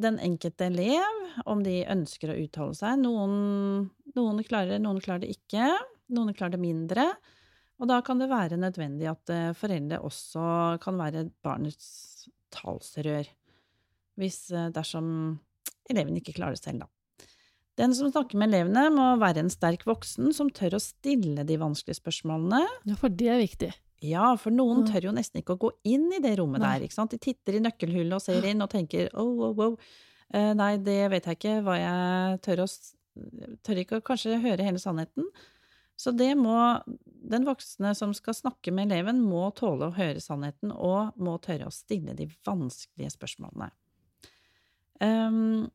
den 0.00 0.16
enkelte 0.18 0.70
elev, 0.70 1.18
om 1.44 1.60
de 1.60 1.82
ønsker 1.92 2.32
å 2.32 2.38
uttale 2.40 2.76
seg. 2.76 2.96
Noen, 3.02 3.90
noen 4.16 4.40
klarer 4.48 4.74
det, 4.74 4.78
noen 4.80 5.00
klarer 5.04 5.26
det 5.26 5.34
ikke. 5.34 5.66
Noen 6.16 6.32
klarer 6.34 6.56
det 6.56 6.62
mindre. 6.62 7.04
Og 7.80 7.88
da 7.88 8.00
kan 8.04 8.20
det 8.20 8.30
være 8.32 8.58
nødvendig 8.60 9.10
at 9.12 9.32
eh, 9.32 9.52
foreldre 9.56 10.00
også 10.04 10.42
kan 10.82 10.98
være 11.00 11.28
barnets 11.44 12.26
talsrør. 12.52 13.28
Hvis 14.20 14.40
eh, 14.56 14.72
dersom 14.74 15.38
eleven 15.90 16.18
ikke 16.20 16.36
klarer 16.36 16.58
selv, 16.60 16.86
da. 16.86 16.90
Den 17.80 17.94
som 17.96 18.10
snakker 18.12 18.36
med 18.36 18.50
elevene, 18.50 18.88
må 18.92 19.06
være 19.20 19.44
en 19.44 19.52
sterk 19.52 19.86
voksen 19.88 20.34
som 20.36 20.50
tør 20.52 20.76
å 20.76 20.82
stille 20.82 21.46
de 21.48 21.56
vanskelige 21.60 22.00
spørsmålene. 22.00 22.60
Ja, 22.90 22.96
for 23.00 23.12
det 23.14 23.30
er 23.32 23.40
viktig. 23.40 23.70
Ja, 24.04 24.30
for 24.40 24.52
noen 24.52 24.86
tør 24.88 25.10
jo 25.10 25.14
nesten 25.16 25.42
ikke 25.42 25.56
å 25.56 25.60
gå 25.60 25.70
inn 25.88 26.08
i 26.16 26.20
det 26.24 26.34
rommet 26.40 26.62
nei. 26.62 26.74
der, 26.76 26.86
ikke 26.86 26.96
sant. 26.96 27.12
De 27.12 27.20
titter 27.20 27.56
i 27.56 27.62
nøkkelhullet 27.64 28.16
og 28.16 28.24
ser 28.24 28.46
inn 28.48 28.64
og 28.64 28.70
tenker 28.72 29.10
oh, 29.12 29.44
oh, 29.50 29.62
oh. 29.66 29.92
Uh, 30.30 30.52
nei, 30.56 30.74
det 30.80 31.00
vet 31.12 31.26
jeg 31.26 31.38
ikke 31.38 31.56
hva 31.66 31.76
jeg 31.80 32.40
tør 32.46 32.66
å 32.66 32.72
Tør 33.66 33.80
ikke 33.82 33.98
å 33.98 34.02
kanskje 34.06 34.36
høre 34.40 34.64
hele 34.64 34.78
sannheten. 34.80 35.26
Så 35.98 36.12
det 36.16 36.30
må 36.38 36.54
Den 37.04 37.44
voksne 37.44 37.90
som 37.98 38.14
skal 38.16 38.36
snakke 38.38 38.72
med 38.72 38.86
eleven, 38.86 39.18
må 39.20 39.50
tåle 39.58 39.90
å 39.90 39.96
høre 39.96 40.22
sannheten 40.22 40.70
og 40.72 41.18
må 41.20 41.34
tørre 41.42 41.66
å 41.68 41.74
stille 41.74 42.14
de 42.16 42.28
vanskelige 42.46 43.10
spørsmålene. 43.12 43.68
Um, 45.00 45.70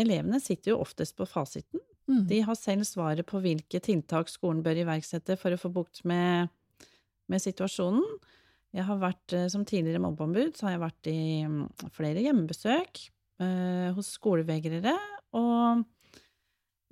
elevene 0.00 0.40
sitter 0.42 0.74
jo 0.74 0.82
oftest 0.82 1.16
på 1.18 1.26
fasiten. 1.28 1.80
Mm. 2.10 2.26
De 2.28 2.40
har 2.44 2.58
selv 2.58 2.86
svaret 2.88 3.26
på 3.28 3.40
hvilke 3.42 3.80
tiltak 3.82 4.30
skolen 4.32 4.62
bør 4.64 4.82
iverksette 4.82 5.36
for 5.40 5.54
å 5.54 5.60
få 5.60 5.70
bukt 5.72 6.02
med, 6.08 6.50
med 7.30 7.42
situasjonen. 7.42 8.04
Jeg 8.72 8.86
har 8.88 9.00
vært, 9.00 9.32
eh, 9.36 9.48
Som 9.52 9.64
tidligere 9.68 10.00
mobbeombud 10.00 10.56
så 10.56 10.66
har 10.66 10.76
jeg 10.76 10.86
vært 10.86 11.08
i 11.12 11.22
mm, 11.44 11.64
flere 11.92 12.24
hjemmebesøk 12.24 13.02
eh, 13.44 13.88
hos 13.92 14.14
skolevegrere. 14.16 14.96
Og 15.36 15.84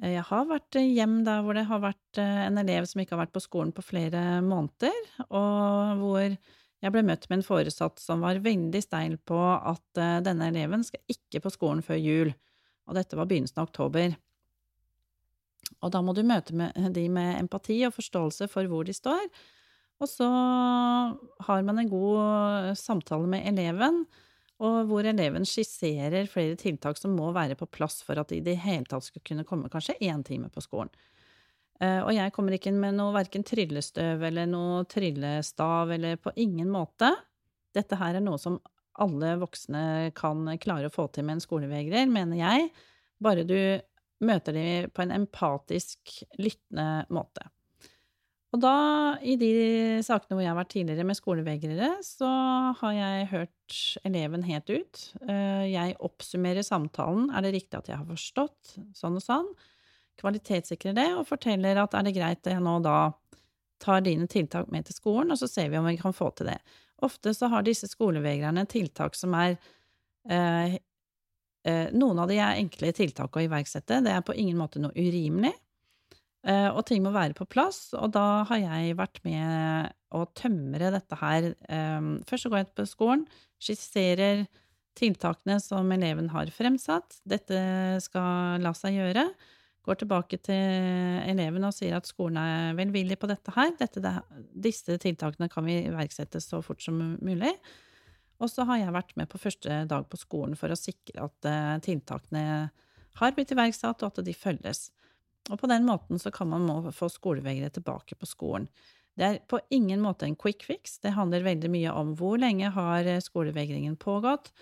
jeg 0.00 0.24
har 0.24 0.46
vært 0.48 0.78
hjem 0.80 1.22
der 1.24 1.42
hvor 1.44 1.56
det 1.56 1.66
har 1.68 1.82
vært 1.82 2.20
eh, 2.20 2.46
en 2.46 2.60
elev 2.60 2.88
som 2.88 3.00
ikke 3.00 3.16
har 3.16 3.24
vært 3.24 3.34
på 3.36 3.44
skolen 3.44 3.72
på 3.76 3.84
flere 3.84 4.40
måneder, 4.44 4.96
og 5.28 6.04
hvor 6.04 6.36
jeg 6.80 6.94
ble 6.94 7.02
møtt 7.04 7.26
med 7.28 7.40
en 7.40 7.46
foresatt 7.46 8.00
som 8.00 8.25
var 8.25 8.40
veldig 8.44 8.80
steil 8.82 9.18
på 9.28 9.38
at 9.38 10.00
uh, 10.00 10.18
denne 10.25 10.49
eleven 10.52 10.84
skal 10.87 11.02
ikke 11.12 11.42
på 11.44 11.52
skolen 11.52 11.84
før 11.84 12.00
jul, 12.00 12.32
og 12.88 12.96
dette 12.96 13.18
var 13.18 13.28
begynnelsen 13.30 13.60
av 13.60 13.68
oktober. 13.68 14.16
Og 15.80 15.92
da 15.92 16.00
må 16.04 16.14
du 16.16 16.25
møte 16.26 16.56
med, 16.56 16.76
de 16.96 17.06
med 17.12 17.37
empati 17.38 17.78
og 17.87 17.94
forståelse 17.96 18.49
for 18.50 18.68
hvor 18.70 18.88
de 18.88 18.96
står, 18.96 19.28
og 20.00 20.08
så 20.08 20.26
har 21.44 21.62
man 21.68 21.82
en 21.82 21.90
god 21.92 22.72
samtale 22.80 23.28
med 23.28 23.44
eleven, 23.50 24.06
og 24.60 24.88
hvor 24.88 25.06
eleven 25.08 25.46
skisserer 25.49 26.28
flere 26.28 26.56
tiltak 26.60 26.99
som 27.00 27.14
må 27.16 27.30
være 27.37 27.56
på 27.56 27.68
plass 27.68 28.00
for 28.04 28.20
at 28.20 28.32
de 28.32 28.40
i 28.40 28.44
det 28.44 28.58
hele 28.64 28.88
tatt 28.88 29.06
skal 29.06 29.25
kunne 29.25 29.44
komme 29.49 29.70
kanskje 29.72 29.96
én 30.04 30.25
time 30.25 30.49
på 30.52 30.64
skolen. 30.64 30.92
Eh, 31.80 32.00
og 32.04 32.12
jeg 32.12 32.32
kommer 32.37 32.56
ikke 32.56 32.72
inn 32.72 32.80
med 32.82 32.99
noe 32.99 33.14
verken 33.16 33.44
tryllestøv 33.46 34.26
eller 34.28 34.49
noe 34.50 34.84
tryllestav 34.90 35.94
eller 35.96 36.20
på 36.20 36.34
ingen 36.40 36.68
måte. 36.72 37.12
Dette 37.76 37.99
her 38.00 38.18
er 38.18 38.25
noe 38.25 38.40
som 38.40 38.58
alle 39.00 39.37
voksne 39.40 40.10
kan 40.16 40.44
klare 40.60 40.90
å 40.90 40.92
få 40.92 41.06
til 41.14 41.25
med 41.25 41.38
en 41.38 41.44
skolevegrer, 41.44 42.10
mener 42.10 42.40
jeg, 42.40 42.68
bare 43.22 43.46
du 43.49 43.56
møter 44.20 44.52
dem 44.52 44.90
på 44.92 45.04
en 45.06 45.14
empatisk, 45.16 46.18
lyttende 46.37 47.06
måte. 47.14 47.46
Og 48.50 48.58
da, 48.64 48.75
i 49.22 49.37
de 49.38 49.50
sakene 50.02 50.34
hvor 50.34 50.42
jeg 50.42 50.50
har 50.50 50.58
vært 50.58 50.72
tidligere 50.75 51.06
med 51.06 51.16
skolevegrere, 51.16 51.90
så 52.02 52.30
har 52.80 52.94
jeg 52.96 53.28
hørt 53.30 53.76
eleven 54.08 54.42
helt 54.49 54.72
ut. 54.75 55.02
Eh, 55.22 55.68
jeg 55.70 55.94
oppsummerer 56.02 56.66
samtalen. 56.66 57.28
Er 57.30 57.46
det 57.46 57.54
riktig 57.54 57.78
at 57.78 57.92
jeg 57.92 58.00
har 58.00 58.08
forstått 58.08 58.75
sånn 58.99 59.20
og 59.20 59.25
sånn? 59.25 59.52
Kvalitetssikrer 60.20 60.94
det 60.96 61.08
og 61.16 61.26
forteller 61.28 61.80
at 61.82 61.96
er 61.96 62.06
det 62.06 62.14
greit 62.16 62.42
at 62.44 62.52
jeg 62.54 62.64
nå 62.64 62.78
da 62.84 62.98
tar 63.80 64.04
dine 64.04 64.28
tiltak 64.28 64.68
med 64.72 64.86
til 64.86 64.98
skolen, 64.98 65.32
og 65.32 65.40
så 65.40 65.48
ser 65.48 65.70
vi 65.72 65.78
om 65.80 65.88
vi 65.88 65.96
kan 66.00 66.14
få 66.16 66.28
til 66.36 66.50
det. 66.52 66.58
Ofte 67.04 67.32
så 67.36 67.48
har 67.52 67.64
disse 67.64 67.88
skolevegrerne 67.88 68.66
tiltak 68.68 69.16
som 69.16 69.34
er 69.38 69.56
eh, 70.28 70.76
eh, 71.64 71.86
Noen 71.96 72.20
av 72.20 72.28
de 72.28 72.36
er 72.36 72.60
enkle 72.60 72.92
tiltak 72.96 73.36
å 73.36 73.44
iverksette, 73.46 74.02
det 74.04 74.12
er 74.12 74.24
på 74.26 74.36
ingen 74.36 74.60
måte 74.60 74.82
noe 74.82 74.92
urimelig. 74.96 75.54
Eh, 76.48 76.68
og 76.72 76.84
ting 76.88 77.02
må 77.04 77.12
være 77.12 77.36
på 77.36 77.48
plass, 77.48 77.90
og 77.96 78.12
da 78.16 78.42
har 78.48 78.60
jeg 78.62 78.96
vært 79.00 79.20
med 79.26 79.92
å 80.16 80.24
tømre 80.36 80.92
dette 80.92 81.20
her. 81.20 81.52
Eh, 81.68 82.10
først 82.28 82.46
så 82.46 82.52
går 82.52 82.62
jeg 82.62 82.74
på 82.76 82.88
skolen, 82.88 83.24
skisserer 83.60 84.44
tiltakene 85.00 85.56
som 85.62 85.88
eleven 85.94 86.28
har 86.34 86.52
fremsatt. 86.52 87.20
Dette 87.28 87.60
skal 88.04 88.60
la 88.64 88.72
seg 88.76 88.98
gjøre 88.98 89.24
går 89.87 90.00
tilbake 90.02 90.38
til 90.44 90.80
elevene 91.25 91.70
og 91.70 91.76
sier 91.76 91.96
at 91.96 92.08
skolen 92.08 92.38
er 92.40 92.76
velvillig 92.78 93.16
på 93.20 93.30
dette 93.30 93.54
her. 93.54 93.72
Dette, 93.78 94.02
det, 94.04 94.12
disse 94.68 94.99
tiltakene 95.00 95.49
kan 95.52 95.64
vi 95.66 95.78
iverksette 95.87 96.42
så 96.44 96.60
fort 96.64 96.84
som 96.84 96.99
mulig. 97.20 97.54
Og 98.40 98.49
så 98.49 98.64
har 98.68 98.80
jeg 98.80 98.96
vært 98.96 99.16
med 99.20 99.28
på 99.30 99.40
første 99.40 99.82
dag 99.88 100.06
på 100.08 100.20
skolen 100.20 100.56
for 100.56 100.72
å 100.72 100.78
sikre 100.78 101.26
at 101.28 101.49
uh, 101.49 101.76
tiltakene 101.84 102.44
har 103.20 103.37
blitt 103.37 103.52
iverksatt, 103.52 104.00
og 104.00 104.12
at 104.12 104.25
de 104.25 104.37
følges. 104.37 104.88
Og 105.50 105.58
på 105.60 105.68
den 105.68 105.84
måten 105.88 106.20
så 106.20 106.32
kan 106.32 106.49
man 106.52 106.88
få 106.94 107.10
skolevegre 107.12 107.68
tilbake 107.75 108.16
på 108.16 108.28
skolen. 108.28 108.68
Det 109.18 109.26
er 109.26 109.40
på 109.50 109.58
ingen 109.75 110.00
måte 110.00 110.25
en 110.28 110.38
quick 110.38 110.62
fix. 110.64 110.99
Det 111.02 111.12
handler 111.16 111.44
veldig 111.44 111.72
mye 111.72 111.92
om 111.92 112.14
hvor 112.16 112.38
lenge 112.40 112.70
har 112.72 113.08
skolevegringen 113.25 113.99
pågått. 114.00 114.52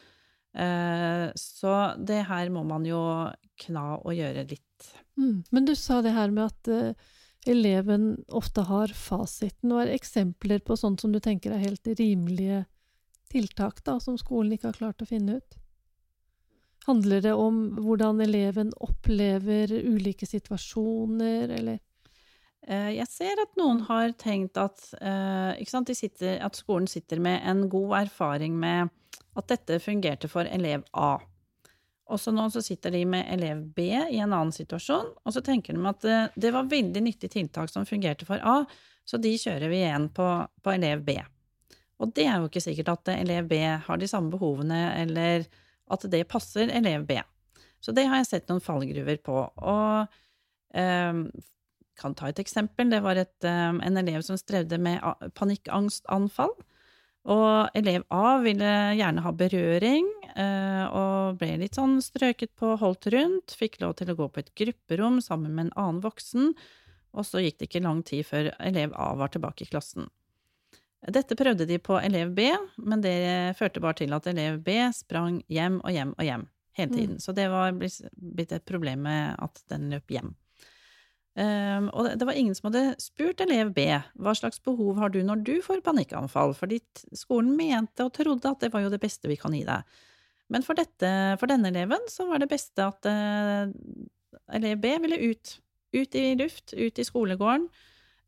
Uh, 0.58 1.30
så 1.38 1.75
det 2.02 2.25
her 2.30 2.50
må 2.50 2.64
man 2.66 2.87
jo 2.88 2.98
kna 3.66 3.98
og 3.98 4.14
gjøre 4.16 4.46
litt 4.48 4.64
Mm. 5.18 5.44
Men 5.50 5.64
du 5.64 5.74
sa 5.74 6.02
det 6.02 6.14
her 6.14 6.30
med 6.30 6.44
at 6.46 6.68
uh, 6.70 6.92
eleven 7.50 8.24
ofte 8.28 8.62
har 8.68 8.92
fasiten. 8.94 9.72
og 9.72 9.82
er 9.82 9.94
eksempler 9.96 10.62
på 10.64 10.76
sånt 10.78 11.02
som 11.02 11.12
du 11.12 11.20
tenker 11.20 11.54
er 11.54 11.64
helt 11.64 11.86
rimelige 11.98 12.64
tiltak, 13.32 13.82
da, 13.84 13.98
som 14.00 14.18
skolen 14.18 14.54
ikke 14.54 14.70
har 14.70 14.78
klart 14.78 15.02
å 15.02 15.08
finne 15.08 15.40
ut? 15.40 15.58
Handler 16.86 17.20
det 17.20 17.34
om 17.36 17.76
hvordan 17.82 18.22
eleven 18.24 18.70
opplever 18.80 19.74
ulike 19.74 20.26
situasjoner, 20.26 21.50
eller? 21.58 21.82
Uh, 22.68 22.92
jeg 22.94 23.08
ser 23.10 23.42
at 23.42 23.58
noen 23.60 23.82
har 23.88 24.14
tenkt 24.20 24.56
at, 24.60 24.80
uh, 25.02 25.92
sitter, 25.92 26.38
at 26.38 26.56
skolen 26.56 26.86
sitter 26.86 27.20
med 27.20 27.42
en 27.44 27.66
god 27.68 28.06
erfaring 28.06 28.56
med 28.58 28.88
at 29.38 29.50
dette 29.50 29.78
fungerte 29.82 30.28
for 30.28 30.48
elev 30.48 30.82
A. 30.92 31.18
Og 32.08 32.20
så 32.20 32.32
nå 32.32 32.46
så 32.50 32.62
sitter 32.64 32.94
de 32.94 33.02
med 33.08 33.28
elev 33.34 33.60
B 33.76 33.90
i 33.92 34.20
en 34.20 34.32
annen 34.32 34.52
situasjon, 34.54 35.10
og 35.24 35.34
så 35.34 35.42
tenker 35.44 35.76
de 35.76 35.88
at 35.90 36.04
det, 36.04 36.48
eh, 36.48 36.54
var 36.54 36.70
veldig 36.70 37.02
nyttig 37.04 37.30
tiltak 37.34 37.68
som 37.70 37.86
fungerte 37.86 38.24
for 38.28 38.40
A, 38.40 38.62
så 39.04 39.20
de 39.20 39.34
kjører 39.36 39.68
vi 39.68 39.82
igjen 39.82 40.08
på, 40.16 40.28
på, 40.64 40.72
elev 40.72 41.04
B. 41.04 41.18
Og 42.00 42.12
det 42.16 42.24
er 42.28 42.38
jo 42.38 42.48
ikke 42.48 42.64
sikkert 42.64 42.92
at 42.94 43.12
elev 43.16 43.48
B 43.50 43.60
har 43.60 44.00
de 44.00 44.08
samme 44.08 44.32
behovene, 44.32 44.80
eller 45.02 45.44
at 45.92 46.08
det 46.12 46.28
passer 46.28 46.72
elev 46.72 47.04
B. 47.08 47.18
Så 47.80 47.92
det 47.94 48.06
har 48.08 48.20
jeg 48.20 48.30
sett 48.30 48.48
noen 48.50 48.64
fallgruver 48.64 49.20
på. 49.24 49.36
Og 49.44 50.16
eh, 50.76 51.22
kan 51.98 52.14
ta 52.14 52.28
et 52.30 52.40
eksempel. 52.42 52.90
Det 52.90 53.02
var 53.04 53.20
et, 53.20 53.36
eh, 53.44 53.72
en 53.72 54.00
elev 54.00 54.24
som 54.26 54.38
strevde 54.40 54.80
med 54.80 55.02
panikkangstanfall. 55.38 56.54
Og 57.28 57.76
elev 57.76 58.06
A 58.14 58.38
ville 58.40 58.75
gjerne 58.97 59.23
ha 59.25 59.32
berøring, 59.37 60.06
eh, 60.32 60.85
og 60.97 61.40
ble 61.40 61.58
litt 61.61 61.76
sånn 61.76 61.99
strøket 62.00 62.54
på, 62.56 62.73
holdt 62.80 63.11
rundt, 63.12 63.56
fikk 63.58 63.80
lov 63.82 63.99
til 63.99 64.12
å 64.12 64.16
gå 64.16 64.28
på 64.32 64.40
et 64.40 64.52
grupperom 64.56 65.20
sammen 65.25 65.52
med 65.52 65.68
en 65.68 65.75
annen 65.76 66.04
voksen, 66.04 66.54
og 67.12 67.26
så 67.28 67.42
gikk 67.44 67.58
det 67.58 67.68
ikke 67.68 67.85
lang 67.85 68.00
tid 68.06 68.25
før 68.28 68.52
elev 68.56 68.97
A 68.97 69.11
var 69.18 69.32
tilbake 69.35 69.66
i 69.66 69.68
klassen. 69.68 70.08
Dette 71.06 71.37
prøvde 71.38 71.66
de 71.68 71.78
på 71.78 71.99
elev 72.00 72.32
B, 72.35 72.49
men 72.80 73.04
det 73.04 73.56
førte 73.58 73.82
bare 73.82 74.00
til 74.00 74.14
at 74.16 74.26
elev 74.30 74.58
B 74.64 74.80
sprang 74.97 75.42
hjem 75.52 75.78
og 75.85 75.94
hjem 75.94 76.14
og 76.16 76.26
hjem 76.26 76.49
hele 76.78 76.94
tiden. 76.94 77.18
Mm. 77.18 77.23
Så 77.23 77.35
det 77.37 77.47
var 77.52 77.76
blitt 77.76 78.52
et 78.52 78.66
problem 78.66 79.04
med 79.06 79.37
at 79.38 79.62
den 79.70 79.90
løp 79.92 80.11
hjem. 80.11 80.32
Um, 81.38 81.87
og 81.95 82.09
det 82.18 82.26
var 82.26 82.35
ingen 82.35 82.57
som 82.57 82.66
hadde 82.66 82.97
spurt 82.99 83.38
elev 83.45 83.68
B 83.76 83.85
hva 84.18 84.33
slags 84.35 84.59
behov 84.64 84.97
har 84.99 85.12
du 85.14 85.21
når 85.23 85.45
du 85.47 85.52
får 85.62 85.85
panikkanfall, 85.87 86.50
fordi 86.59 86.80
skolen 87.14 87.52
mente 87.54 88.02
og 88.02 88.11
trodde 88.16 88.50
at 88.50 88.64
det 88.64 88.73
var 88.73 88.83
jo 88.83 88.90
det 88.90 88.99
beste 89.02 89.30
vi 89.30 89.37
kan 89.38 89.54
gi 89.54 89.62
deg. 89.68 89.87
Men 90.50 90.64
for, 90.66 90.75
dette, 90.75 91.11
for 91.38 91.50
denne 91.50 91.71
eleven 91.71 92.09
så 92.11 92.26
var 92.26 92.42
det 92.42 92.50
beste 92.50 92.83
at 92.83 93.07
uh, 93.07 93.71
elev 94.57 94.80
B 94.83 94.97
ville 95.04 95.21
ut. 95.30 95.54
Ut 95.95 96.18
i 96.18 96.25
luft, 96.40 96.75
ut 96.75 96.99
i 96.99 97.07
skolegården. 97.07 97.68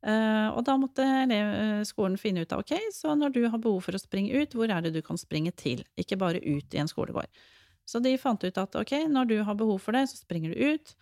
Uh, 0.01 0.49
og 0.55 0.63
da 0.65 0.79
måtte 0.81 1.05
elev, 1.05 1.49
eh, 1.59 1.83
skolen 1.85 2.15
finne 2.17 2.47
ut 2.47 2.53
av 2.57 2.63
ok, 2.63 2.73
så 2.97 3.13
når 3.13 3.35
du 3.35 3.43
har 3.53 3.61
behov 3.61 3.83
for 3.85 3.93
å 3.93 4.01
springe 4.01 4.33
ut, 4.33 4.55
hvor 4.57 4.71
er 4.73 4.81
det 4.87 4.95
du 4.95 5.03
kan 5.05 5.21
springe 5.21 5.53
til? 5.53 5.83
Ikke 6.01 6.17
bare 6.21 6.41
ut 6.41 6.73
i 6.73 6.81
en 6.81 6.89
skolegård. 6.89 7.29
Så 7.85 8.01
de 8.01 8.15
fant 8.21 8.41
ut 8.41 8.61
at 8.63 8.79
ok, 8.81 8.95
når 9.13 9.29
du 9.29 9.37
har 9.45 9.59
behov 9.59 9.83
for 9.85 9.97
det, 9.97 10.07
så 10.09 10.23
springer 10.23 10.55
du 10.55 10.73
ut. 10.73 10.95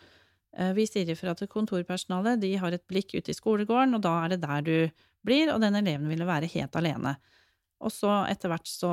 Eh, 0.57 0.73
vi 0.77 0.87
sier 0.89 1.11
ifra 1.13 1.35
til 1.37 1.51
kontorpersonalet, 1.51 2.41
de 2.41 2.55
har 2.57 2.73
et 2.73 2.87
blikk 2.89 3.15
ut 3.19 3.29
i 3.29 3.37
skolegården, 3.37 3.95
og 3.99 4.03
da 4.07 4.15
er 4.25 4.29
det 4.35 4.41
der 4.45 4.63
du 4.65 5.05
blir, 5.27 5.51
og 5.53 5.61
den 5.61 5.75
eleven 5.77 6.09
ville 6.09 6.27
være 6.29 6.49
helt 6.55 6.77
alene. 6.79 7.17
Og 7.81 7.93
så 7.93 8.25
etter 8.31 8.49
hvert 8.51 8.67
så, 8.67 8.93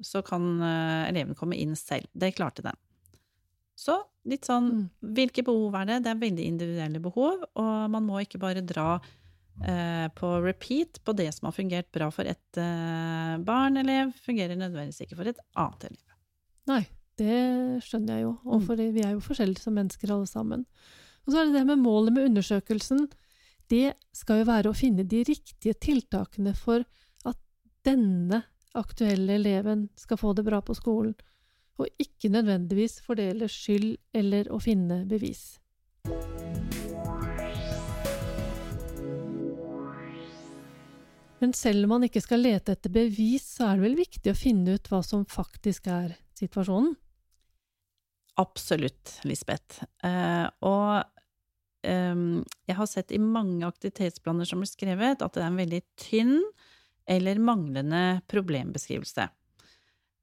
så 0.00 0.22
kan 0.24 0.46
eh, 0.62 1.08
eleven 1.10 1.34
komme 1.36 1.56
inn 1.58 1.74
selv. 1.76 2.06
Det 2.14 2.34
klarte 2.36 2.62
den. 2.64 2.76
Så 3.76 3.98
litt 4.24 4.46
sånn 4.48 4.70
Mm. 4.72 4.84
hvilke 5.14 5.44
behov 5.44 5.74
er 5.76 5.84
det? 5.90 6.02
Det 6.04 6.10
er 6.10 6.22
veldig 6.22 6.44
individuelle 6.48 7.00
behov, 7.02 7.42
og 7.54 7.90
man 7.92 8.06
må 8.06 8.22
ikke 8.22 8.40
bare 8.40 8.62
dra 8.64 8.94
eh, 9.62 10.08
på 10.16 10.30
repeat 10.44 11.02
på 11.04 11.12
det 11.16 11.28
som 11.34 11.46
har 11.50 11.52
fungert 11.56 11.90
bra 11.92 12.08
for 12.10 12.24
et 12.24 12.56
eh, 12.60 13.36
barn 13.44 13.76
elev, 13.76 14.14
fungerer 14.24 14.56
nødvendigvis 14.56 15.04
ikke 15.04 15.16
for 15.20 15.28
et 15.28 15.38
annet 15.56 15.84
elev. 15.90 16.16
Nei, 16.66 16.80
det 17.16 17.82
skjønner 17.84 18.18
jeg 18.18 18.22
jo, 18.26 18.32
og 18.44 18.60
Mm. 18.60 18.66
for 18.66 18.76
vi 18.76 19.02
er 19.02 19.12
jo 19.12 19.20
forskjellige 19.24 19.62
som 19.62 19.74
mennesker 19.74 20.12
alle 20.12 20.26
sammen. 20.26 20.66
Og 21.26 21.32
så 21.32 21.40
er 21.40 21.44
det 21.46 21.54
det 21.54 21.66
med 21.66 21.78
målet 21.78 22.12
med 22.12 22.28
undersøkelsen. 22.30 23.08
Det 23.68 23.94
skal 24.12 24.38
jo 24.40 24.44
være 24.44 24.70
å 24.70 24.76
finne 24.76 25.02
de 25.02 25.24
riktige 25.24 25.74
tiltakene 25.74 26.54
for 26.54 26.84
at 27.24 27.36
denne 27.84 28.44
aktuelle 28.74 29.34
eleven 29.34 29.88
skal 29.96 30.16
få 30.16 30.34
det 30.34 30.44
bra 30.44 30.60
på 30.60 30.74
skolen, 30.76 31.14
og 31.78 31.88
ikke 31.98 32.30
nødvendigvis 32.30 33.00
fordele 33.00 33.48
skyld 33.48 33.96
eller 34.14 34.44
å 34.52 34.60
finne 34.60 35.04
bevis. 35.08 35.58
Men 41.40 41.52
selv 41.52 41.84
om 41.84 41.96
man 41.96 42.06
ikke 42.06 42.22
skal 42.24 42.40
lete 42.40 42.72
etter 42.72 42.92
bevis, 42.92 43.44
så 43.58 43.68
er 43.68 43.76
det 43.76 43.84
vel 43.84 43.98
viktig 43.98 44.32
å 44.32 44.38
finne 44.38 44.76
ut 44.78 44.88
hva 44.88 45.02
som 45.04 45.26
faktisk 45.28 45.86
er 45.92 46.16
situasjonen? 46.38 46.94
Absolutt, 48.40 49.14
Lisbeth. 49.24 49.80
Eh, 50.04 50.46
og 50.68 51.86
ehm, 51.88 52.42
jeg 52.68 52.76
har 52.76 52.90
sett 52.90 53.14
i 53.16 53.20
mange 53.22 53.64
aktivitetsplaner 53.64 54.48
som 54.48 54.60
blir 54.60 54.70
skrevet, 54.70 55.24
at 55.24 55.36
det 55.36 55.42
er 55.42 55.48
en 55.48 55.62
veldig 55.62 55.80
tynn 56.00 56.36
eller 57.08 57.40
manglende 57.40 58.20
problembeskrivelse. 58.28 59.28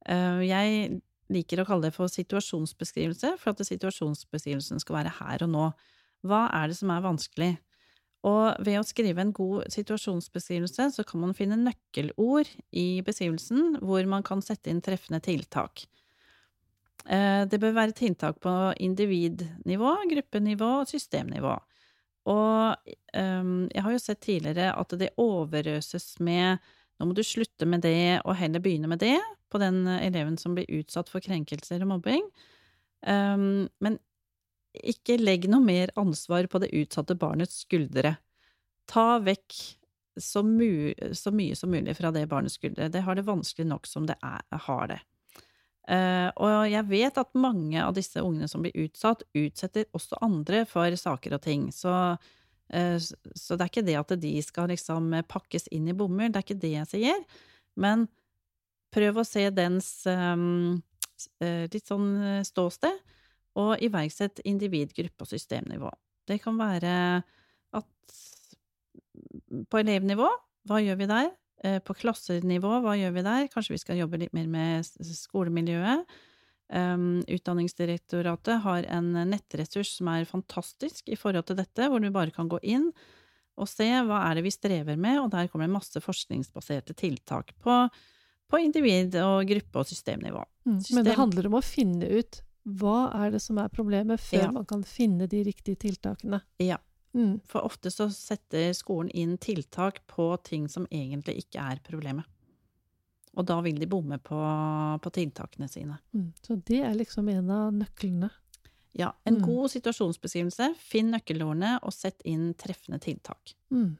Eh, 0.05 0.43
jeg 0.45 1.01
liker 1.33 1.63
å 1.63 1.67
kalle 1.67 1.87
det 1.87 1.95
for 1.95 2.11
situasjonsbeskrivelse, 2.11 3.33
for 3.41 3.53
at 3.53 3.65
situasjonsbeskrivelsen 3.65 4.81
skal 4.83 4.99
være 4.99 5.17
her 5.17 5.47
og 5.47 5.53
nå. 5.55 5.67
Hva 6.27 6.45
er 6.53 6.69
det 6.69 6.77
som 6.77 6.91
er 6.93 7.05
vanskelig? 7.05 7.53
Og 8.23 8.61
ved 8.63 8.77
å 8.79 8.85
skrive 8.87 9.19
en 9.19 9.33
god 9.35 9.65
situasjonsbeskrivelse, 9.73 10.91
så 10.95 11.03
kan 11.07 11.23
man 11.25 11.33
finne 11.35 11.57
nøkkelord 11.59 12.51
i 12.71 13.01
beskrivelsen 13.03 13.81
hvor 13.83 14.05
man 14.07 14.23
kan 14.23 14.43
sette 14.45 14.71
inn 14.71 14.83
treffende 14.85 15.19
tiltak. 15.23 15.87
Eh, 17.09 17.45
Det 17.47 17.59
bør 17.59 17.75
være 17.75 17.97
tiltak 17.97 18.39
på 18.39 18.73
individnivå, 18.79 19.95
gruppenivå 20.09 20.69
og 20.81 20.87
systemnivå. 20.87 21.57
Og 22.31 22.91
ehm, 23.13 23.67
jeg 23.73 23.83
har 23.83 23.91
jo 23.91 23.99
sett 23.99 24.21
tidligere 24.23 24.71
at 24.79 24.95
det 24.99 25.11
overøses 25.19 26.19
med 26.23 26.63
nå 26.99 27.07
må 27.09 27.15
du 27.17 27.23
slutte 27.25 27.65
med 27.67 27.81
det, 27.83 28.21
og 28.23 28.37
heller 28.37 28.61
begynne 28.63 28.87
med 28.87 29.01
det, 29.01 29.17
på 29.51 29.59
den 29.59 29.83
eleven 29.87 30.37
som 30.39 30.53
blir 30.55 30.69
utsatt 30.79 31.09
for 31.11 31.23
krenkelser 31.25 31.81
og 31.83 31.89
mobbing. 31.89 32.23
Ehm, 33.09 33.67
men 33.83 33.97
ikke 34.73 35.19
legg 35.19 35.49
noe 35.51 35.61
mer 35.65 35.91
ansvar 35.99 36.47
på 36.49 36.61
det 36.63 36.71
utsatte 36.73 37.17
barnets 37.19 37.63
skuldre. 37.65 38.15
Ta 38.89 39.19
vekk 39.25 39.57
så, 40.21 40.43
mye 40.45 41.55
som 41.57 41.73
mulig 41.73 41.97
fra 41.97 42.13
det 42.13 42.27
barnets 42.29 42.57
skuldre. 42.59 42.89
Det 42.93 43.03
har 43.05 43.17
det 43.17 43.27
vanskelig 43.27 43.67
nok 43.69 43.89
som 43.89 44.07
det 44.09 44.15
er, 44.23 44.45
har 44.67 44.87
det. 44.93 45.01
Eh, 45.83 46.29
og 46.39 46.63
jeg 46.71 46.87
vet 46.87 47.17
at 47.19 47.33
mange 47.35 47.81
av 47.83 47.91
disse 47.97 48.21
ungene 48.23 48.47
som 48.47 48.63
blir 48.63 48.75
utsatt, 48.85 49.25
utsetter 49.35 49.89
også 49.95 50.21
andre 50.23 50.63
for 50.69 50.95
saker 50.99 51.35
og 51.35 51.43
ting. 51.43 51.67
Så, 51.75 51.91
uh, 52.15 52.97
så 52.99 53.57
det 53.57 53.65
er 53.65 53.71
ikke 53.71 53.87
det 53.87 53.97
at 53.99 54.15
de 54.21 54.33
skal 54.45 54.71
liksom 54.71 55.11
pakkes 55.29 55.67
inn 55.75 55.89
i 55.91 55.97
bomull, 55.97 56.31
det 56.31 56.39
er 56.39 56.47
ikke 56.47 56.61
det 56.63 56.73
jeg 56.77 56.91
sier. 56.93 57.25
Men 57.75 58.07
prøv 58.93 59.19
å 59.19 59.27
se 59.27 59.47
dens 59.55 59.89
um, 60.07 60.79
litt 61.41 61.87
sånn 61.89 62.43
ståsted, 62.45 62.99
og 63.59 63.77
iverksett 63.85 64.41
individ-, 64.49 64.95
gruppe- 64.97 65.25
og 65.25 65.29
systemnivå. 65.29 65.91
Det 66.29 66.39
kan 66.41 66.57
være 66.57 66.93
at 67.77 68.17
på 69.69 69.81
elevnivå, 69.81 70.29
hva 70.69 70.79
gjør 70.81 70.97
vi 71.01 71.09
der? 71.11 71.29
Eh, 71.63 71.79
På 71.79 71.95
klassenivå, 71.95 72.81
hva 72.83 72.97
gjør 72.99 73.13
vi 73.15 73.23
der? 73.25 73.47
Kanskje 73.53 73.75
vi 73.77 73.81
skal 73.81 73.99
jobbe 74.01 74.19
litt 74.19 74.33
mer 74.35 74.47
med 74.51 74.83
skolemiljøet. 74.83 76.05
Um, 76.73 77.21
Utdanningsdirektoratet 77.29 78.61
har 78.63 78.85
en 78.89 79.11
nettressurs 79.29 79.91
som 79.99 80.07
er 80.09 80.25
fantastisk 80.25 81.09
i 81.11 81.17
forhold 81.19 81.45
til 81.49 81.59
dette, 81.59 81.87
hvor 81.91 82.01
du 82.01 82.09
bare 82.11 82.33
kan 82.33 82.49
gå 82.49 82.57
inn 82.63 82.87
og 83.61 83.69
se 83.69 83.85
hva 83.85 84.23
er 84.31 84.39
det 84.39 84.45
vi 84.47 84.53
strever 84.55 84.97
med, 84.97 85.19
og 85.21 85.29
der 85.35 85.47
kommer 85.51 85.67
det 85.67 85.75
masse 85.75 86.01
forskningsbaserte 86.01 86.95
tiltak 86.97 87.51
på, 87.61 87.75
på 88.49 88.61
individ- 88.63 89.19
og 89.21 89.45
gruppe- 89.51 89.83
og 89.83 89.91
systemnivå. 89.91 90.41
Mm. 90.65 90.79
Men 90.95 91.05
det 91.05 91.17
handler 91.19 91.51
om 91.51 91.59
å 91.59 91.63
finne 91.63 92.09
ut 92.09 92.41
hva 92.65 93.11
er 93.21 93.35
det 93.35 93.43
som 93.43 93.59
er 93.61 93.69
problemet, 93.69 94.19
før 94.23 94.47
Ja. 94.47 94.51
man 94.51 94.65
kan 94.65 94.81
finne 94.87 95.27
de 95.29 95.43
riktige 95.43 95.77
tiltakene. 95.77 96.41
Ja. 96.63 96.79
Mm. 97.13 97.39
For 97.45 97.61
ofte 97.67 97.91
så 97.93 98.07
setter 98.13 98.71
skolen 98.73 99.11
inn 99.13 99.37
tiltak 99.37 100.01
på 100.09 100.31
ting 100.43 100.67
som 100.71 100.87
egentlig 100.89 101.43
ikke 101.43 101.61
er 101.73 101.81
problemet. 101.85 102.25
Og 103.37 103.45
da 103.49 103.59
vil 103.65 103.79
de 103.81 103.87
bomme 103.89 104.19
på, 104.21 104.37
på 105.01 105.11
tiltakene 105.13 105.69
sine. 105.69 105.97
Mm. 106.13 106.27
Så 106.45 106.57
det 106.67 106.81
er 106.85 106.93
liksom 106.97 107.29
en 107.33 107.49
av 107.53 107.71
nøklene. 107.73 108.29
Ja, 108.93 109.11
en 109.25 109.39
Mm. 109.39 109.45
god 109.47 109.71
situasjonsbeskrivelse, 109.73 110.75
finn 110.77 111.09
nøkkelordene 111.11 111.79
og 111.81 111.93
sett 111.93 112.21
inn 112.29 112.51
treffende 112.53 112.99
tiltak. 113.01 113.55
Mm. 113.73 113.95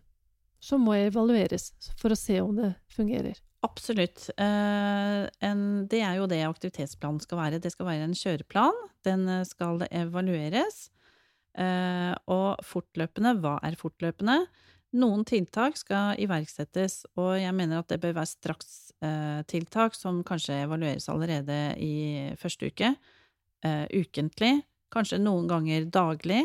Så 0.62 0.78
må 0.78 0.93
evalueres 0.93 1.71
for 1.97 2.13
å 2.13 2.17
se 2.17 2.38
om 2.41 2.56
det 2.56 2.76
fungerer. 2.93 3.39
Absolutt. 3.63 4.30
Eh, 4.38 5.30
en, 5.41 5.88
det 5.88 6.02
er 6.04 6.17
jo 6.19 6.28
det 6.28 6.43
aktivitetsplanen 6.45 7.21
skal 7.23 7.38
være. 7.39 7.60
Det 7.63 7.71
skal 7.73 7.88
være 7.88 8.06
en 8.06 8.13
kjøreplan. 8.13 8.78
Den 9.04 9.28
eh, 9.30 9.43
skal 9.49 9.82
evalueres. 9.89 10.89
Eh, 11.54 12.13
og 12.34 12.63
fortløpende, 12.66 13.36
hva 13.44 13.58
er 13.66 13.78
fortløpende? 13.78 14.39
Noen 14.98 15.24
tiltak 15.26 15.78
skal 15.80 16.20
iverksettes, 16.22 17.00
og 17.18 17.36
jeg 17.42 17.54
mener 17.58 17.82
at 17.82 17.89
det 17.89 18.00
bør 18.02 18.13
være 18.20 18.30
strakstiltak 18.30 19.98
som 19.98 20.22
kanskje 20.26 20.60
evalueres 20.68 21.10
allerede 21.10 21.58
i 21.82 21.96
første 22.38 22.70
uke. 22.70 22.92
Eh, 23.66 23.86
ukentlig, 23.89 24.60
kanskje 24.94 25.22
noen 25.22 25.50
ganger 25.50 25.89
daglig, 25.89 26.44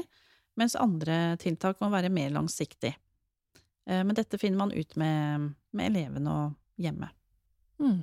mens 0.59 0.79
andre 0.81 1.37
tiltak 1.40 1.83
må 1.83 1.90
være 1.92 2.12
mer 2.12 2.33
langsiktig. 2.35 2.94
Eh, 3.88 4.01
men 4.01 4.16
dette 4.16 4.40
finner 4.40 4.64
man 4.64 4.73
ut 4.73 4.97
med, 5.01 5.51
med 5.77 5.92
elevene 5.92 6.38
og 6.38 6.81
hjemme. 6.81 7.11
Mm. 7.83 8.01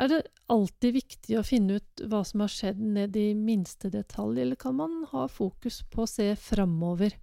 Er 0.00 0.08
det 0.08 0.22
alltid 0.48 0.94
viktig 0.96 1.36
å 1.36 1.44
finne 1.44 1.76
ut 1.80 2.02
hva 2.08 2.22
som 2.24 2.40
har 2.44 2.52
skjedd 2.52 2.80
ned 2.80 3.16
i 3.18 3.32
minste 3.36 3.90
detalj, 3.92 4.40
eller 4.40 4.56
kan 4.56 4.76
man 4.78 5.02
ha 5.10 5.26
fokus 5.28 5.82
på 5.92 6.06
å 6.06 6.08
se 6.08 6.30
framover? 6.40 7.18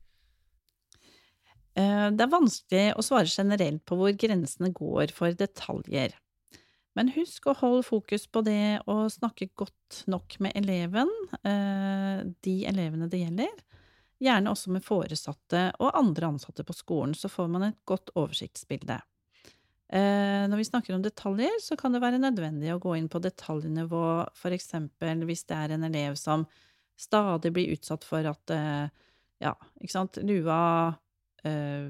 Eh, 1.73 2.10
Det 2.12 2.25
er 2.25 2.36
vanskelig 2.36 2.86
å 2.93 3.05
svare 3.05 3.29
generelt 3.29 3.86
på 3.86 3.97
hvor 3.97 4.13
grensene 4.13 4.69
går 4.73 5.13
for 5.15 5.34
detaljer. 5.34 6.13
Men 6.97 7.13
husk 7.15 7.47
å 7.47 7.58
holde 7.58 7.86
fokus 7.88 8.27
på 8.27 8.43
det 8.43 8.82
å 8.89 9.08
snakke 9.10 9.49
godt 9.55 10.03
nok 10.08 10.39
med 10.39 10.53
eleven, 10.60 11.10
eh, 11.43 12.25
de 12.43 12.55
elevene 12.69 13.10
det 13.10 13.23
gjelder. 13.23 13.53
Gjerne 14.19 14.51
også 14.51 14.73
med 14.75 14.84
foresatte 14.84 15.69
og 15.79 15.95
andre 15.95 16.34
ansatte 16.34 16.65
på 16.67 16.75
skolen, 16.75 17.15
så 17.15 17.29
får 17.32 17.47
man 17.49 17.63
et 17.69 17.77
godt 17.86 18.12
oversiktsbilde. 18.15 18.99
Eh, 19.89 20.45
Når 20.49 20.58
vi 20.58 20.67
snakker 20.67 20.95
om 20.95 21.02
detaljer, 21.02 21.56
så 21.62 21.78
kan 21.78 21.95
det 21.95 22.02
være 22.04 22.21
nødvendig 22.21 22.69
å 22.75 22.82
gå 22.82 22.93
inn 22.97 23.10
på 23.10 23.21
detaljnivå, 23.23 24.06
for 24.38 24.54
eksempel 24.54 25.23
hvis 25.25 25.47
det 25.49 25.58
er 25.58 25.73
en 25.73 25.88
elev 25.88 26.17
som 26.19 26.45
stadig 26.99 27.52
blir 27.56 27.73
utsatt 27.73 28.06
for 28.06 28.28
at 28.30 28.54
eh, 28.54 28.91
ja, 29.41 29.56
ikke 29.80 29.95
sant, 29.95 30.19
lua 30.21 30.60
eh, 31.47 31.89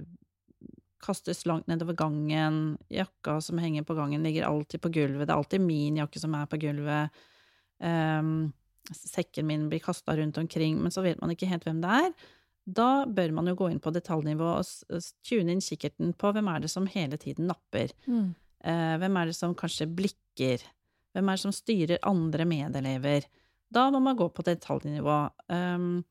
kastes 1.03 1.43
langt 1.49 1.67
nedover 1.71 1.97
gangen, 1.99 2.77
jakka 2.93 3.39
som 3.43 3.59
henger 3.59 3.83
på 3.87 3.97
gangen 3.97 4.23
ligger 4.23 4.47
alltid 4.47 4.83
på 4.83 4.93
gulvet, 4.95 5.27
det 5.27 5.35
er 5.35 5.41
alltid 5.41 5.65
min 5.65 5.99
jakke 5.99 6.23
som 6.23 6.35
er 6.39 6.47
på 6.51 6.59
gulvet, 6.61 7.21
eh, 7.83 8.31
sekken 8.95 9.47
min 9.49 9.67
blir 9.71 9.83
kasta 9.83 10.15
rundt 10.15 10.39
omkring, 10.39 10.79
men 10.79 10.93
så 10.93 11.03
vet 11.03 11.19
man 11.19 11.35
ikke 11.35 11.51
helt 11.51 11.67
hvem 11.67 11.83
det 11.83 11.99
er. 12.05 12.13
Da 12.65 13.05
bør 13.05 13.31
man 13.33 13.47
jo 13.49 13.55
gå 13.57 13.69
inn 13.71 13.81
på 13.81 13.93
detaljnivå 13.93 14.49
og 14.59 15.05
tune 15.25 15.55
inn 15.55 15.63
kikkerten 15.63 16.13
på 16.19 16.33
hvem 16.35 16.49
er 16.51 16.63
det 16.63 16.71
som 16.71 16.87
hele 16.89 17.17
tiden 17.17 17.49
napper. 17.49 17.93
Mm. 18.05 18.33
Eh, 18.63 18.95
hvem 19.01 19.17
er 19.17 19.29
det 19.29 19.37
som 19.37 19.55
kanskje 19.57 19.87
blikker? 19.87 20.65
Hvem 21.15 21.29
er 21.29 21.37
det 21.37 21.43
som 21.45 21.55
styrer 21.55 22.03
andre 22.05 22.45
medelever? 22.45 23.25
Da 23.73 23.89
må 23.93 24.01
man 24.03 24.17
gå 24.17 24.27
på 24.33 24.45
detaljnivå. 24.45 25.19
Um, 25.47 26.03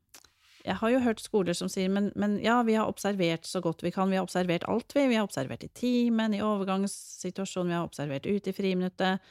jeg 0.64 0.76
har 0.80 0.92
jo 0.92 1.02
hørt 1.02 1.22
skoler 1.22 1.56
som 1.56 1.70
sier 1.70 1.90
men, 1.90 2.10
men, 2.18 2.36
ja, 2.42 2.58
vi 2.66 2.74
har 2.76 2.90
observert 2.90 3.46
så 3.46 3.62
godt 3.64 3.82
vi 3.86 3.92
kan, 3.94 4.10
vi 4.10 4.18
har 4.18 4.26
observert 4.26 4.66
alt, 4.68 4.94
vi. 4.94 5.06
Vi 5.10 5.18
har 5.18 5.26
observert 5.26 5.64
i 5.64 5.70
timen, 5.74 6.34
i 6.34 6.42
overgangssituasjonen, 6.44 7.70
vi 7.70 7.78
har 7.78 7.86
observert 7.86 8.26
ute 8.26 8.50
i 8.50 8.56
friminuttet. 8.56 9.30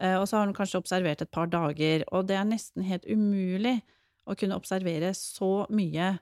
Uh, 0.00 0.18
og 0.20 0.28
så 0.28 0.38
har 0.38 0.48
hun 0.48 0.56
kanskje 0.56 0.82
observert 0.82 1.22
et 1.22 1.34
par 1.34 1.50
dager, 1.50 2.06
og 2.14 2.26
det 2.30 2.38
er 2.38 2.46
nesten 2.48 2.86
helt 2.86 3.06
umulig 3.06 3.80
å 4.24 4.34
kunne 4.38 4.56
observere 4.58 5.12
så 5.14 5.66
mye 5.74 6.14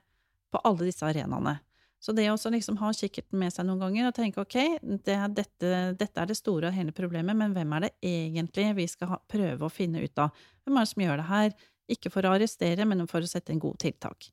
på 0.53 0.61
alle 0.63 0.87
disse 0.87 1.05
arenaene. 1.07 1.57
Så 2.03 2.11
det 2.11 2.25
å 2.27 2.35
liksom 2.51 2.77
ha 2.81 2.89
kikkerten 2.91 3.39
med 3.39 3.53
seg 3.55 3.63
noen 3.63 3.79
ganger 3.79 4.09
og 4.09 4.15
tenke 4.17 4.41
ok, 4.43 4.57
det 5.05 5.13
er 5.15 5.29
dette, 5.31 5.69
dette, 5.95 6.19
er 6.19 6.27
det 6.27 6.35
store 6.35 6.67
og 6.67 6.75
hele 6.75 6.91
problemet, 6.95 7.37
men 7.39 7.53
hvem 7.55 7.75
er 7.77 7.85
det 7.85 7.91
egentlig 8.03 8.65
vi 8.75 8.87
skal 8.91 9.13
ha, 9.13 9.19
prøve 9.31 9.63
å 9.63 9.71
finne 9.71 10.03
ut 10.03 10.19
av? 10.19 10.33
Hvem 10.65 10.75
er 10.75 10.83
det 10.83 10.91
som 10.91 11.05
gjør 11.05 11.21
det 11.21 11.27
her? 11.29 11.55
Ikke 11.95 12.11
for 12.11 12.27
å 12.27 12.33
arrestere, 12.35 12.83
men 12.89 13.05
for 13.07 13.23
å 13.23 13.29
sette 13.29 13.55
en 13.55 13.63
god 13.63 13.79
tiltak. 13.79 14.27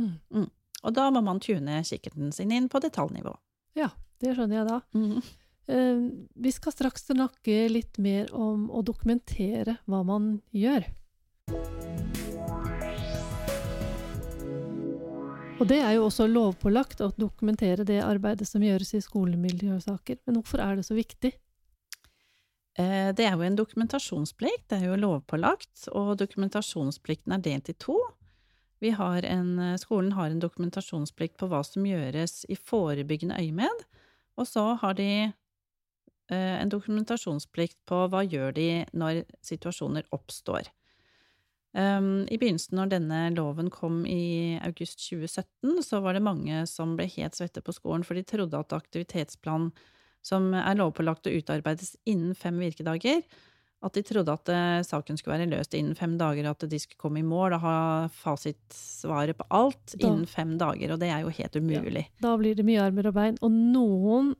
Mm. 0.00 0.14
Mm. 0.32 0.48
Og 0.80 0.96
da 0.96 1.10
må 1.12 1.20
man 1.26 1.42
tune 1.44 1.82
kikkerten 1.84 2.32
sin 2.32 2.56
inn 2.56 2.70
på 2.72 2.80
detaljnivå. 2.80 3.34
Ja, 3.76 3.90
det 4.24 4.32
skjønner 4.38 4.62
jeg 4.62 4.70
da. 4.70 4.80
Mm. 4.96 5.20
Uh, 5.70 6.08
vi 6.40 6.54
skal 6.56 6.72
straks 6.72 7.04
snakke 7.10 7.66
litt 7.68 8.00
mer 8.00 8.32
om 8.32 8.70
å 8.72 8.80
dokumentere 8.80 9.76
hva 9.84 10.00
man 10.08 10.38
gjør. 10.56 10.88
Og 15.60 15.68
det 15.68 15.76
er 15.84 15.98
jo 15.98 16.06
også 16.06 16.24
lovpålagt 16.24 17.02
å 17.04 17.10
dokumentere 17.20 17.84
det 17.84 17.98
arbeidet 18.00 18.48
som 18.48 18.62
gjøres 18.64 18.94
i 18.96 19.02
skolemiljøsaker. 19.04 20.22
Men 20.24 20.38
hvorfor 20.38 20.62
er 20.64 20.78
det 20.78 20.86
så 20.86 20.96
viktig? 20.96 21.34
Eh, 22.80 23.10
det 23.12 23.26
er 23.26 23.34
jo 23.34 23.44
en 23.44 23.58
dokumentasjonsplikt, 23.58 24.70
det 24.70 24.78
er 24.78 24.88
jo 24.88 24.96
lovpålagt, 25.02 25.90
og 25.92 26.14
dokumentasjonsplikten 26.22 27.36
er 27.36 27.44
delt 27.44 27.68
i 27.68 27.76
to. 27.76 27.98
Har 28.96 29.26
en, 29.28 29.58
eh, 29.58 29.76
skolen 29.76 30.14
har 30.16 30.30
en 30.30 30.40
dokumentasjonsplikt 30.40 31.36
på 31.36 31.50
hva 31.52 31.60
som 31.62 31.84
gjøres 31.84 32.46
i 32.48 32.56
forebyggende 32.56 33.36
øyemed, 33.36 33.84
og 34.38 34.46
så 34.48 34.78
har 34.80 34.94
de 34.94 35.34
eh, 36.30 36.56
en 36.62 36.70
dokumentasjonsplikt 36.70 37.76
på 37.84 38.08
hva 38.08 38.24
gjør 38.24 38.54
de 38.54 38.86
når 38.94 39.26
situasjoner 39.44 40.08
oppstår. 40.10 40.72
Um, 41.70 42.26
I 42.26 42.38
begynnelsen, 42.40 42.74
når 42.74 42.90
denne 42.96 43.18
loven 43.36 43.68
kom 43.70 44.02
i 44.08 44.58
august 44.66 45.04
2017, 45.04 45.82
så 45.86 46.00
var 46.02 46.16
det 46.16 46.24
mange 46.26 46.64
som 46.66 46.96
ble 46.98 47.06
helt 47.12 47.38
svette 47.38 47.62
på 47.62 47.74
skolen, 47.76 48.02
for 48.06 48.18
de 48.18 48.26
trodde 48.26 48.58
at 48.58 48.74
aktivitetsplan 48.74 49.70
som 50.26 50.50
er 50.52 50.76
lovpålagt 50.80 51.30
å 51.30 51.36
utarbeides 51.38 51.94
innen 52.10 52.34
fem 52.36 52.58
virkedager, 52.60 53.22
at 53.80 53.94
de 53.96 54.02
trodde 54.04 54.34
at 54.34 54.50
uh, 54.52 54.82
saken 54.84 55.16
skulle 55.16 55.38
være 55.38 55.52
løst 55.54 55.76
innen 55.78 55.94
fem 55.96 56.18
dager, 56.20 56.50
at 56.50 56.66
de 56.68 56.80
skulle 56.82 57.00
komme 57.00 57.22
i 57.22 57.24
mål 57.26 57.54
og 57.56 57.62
ha 57.62 57.76
fasitsvaret 58.12 59.38
på 59.38 59.46
alt 59.56 59.94
da, 59.94 60.02
innen 60.02 60.26
fem 60.28 60.58
dager, 60.60 60.92
og 60.92 61.00
det 61.00 61.08
er 61.14 61.22
jo 61.22 61.32
helt 61.38 61.56
umulig. 61.56 62.04
Ja, 62.10 62.26
da 62.26 62.34
blir 62.40 62.58
det 62.58 62.66
mye 62.66 62.82
armer 62.82 63.08
og 63.08 63.16
bein, 63.16 63.38
og 63.40 63.54
noen 63.54 64.34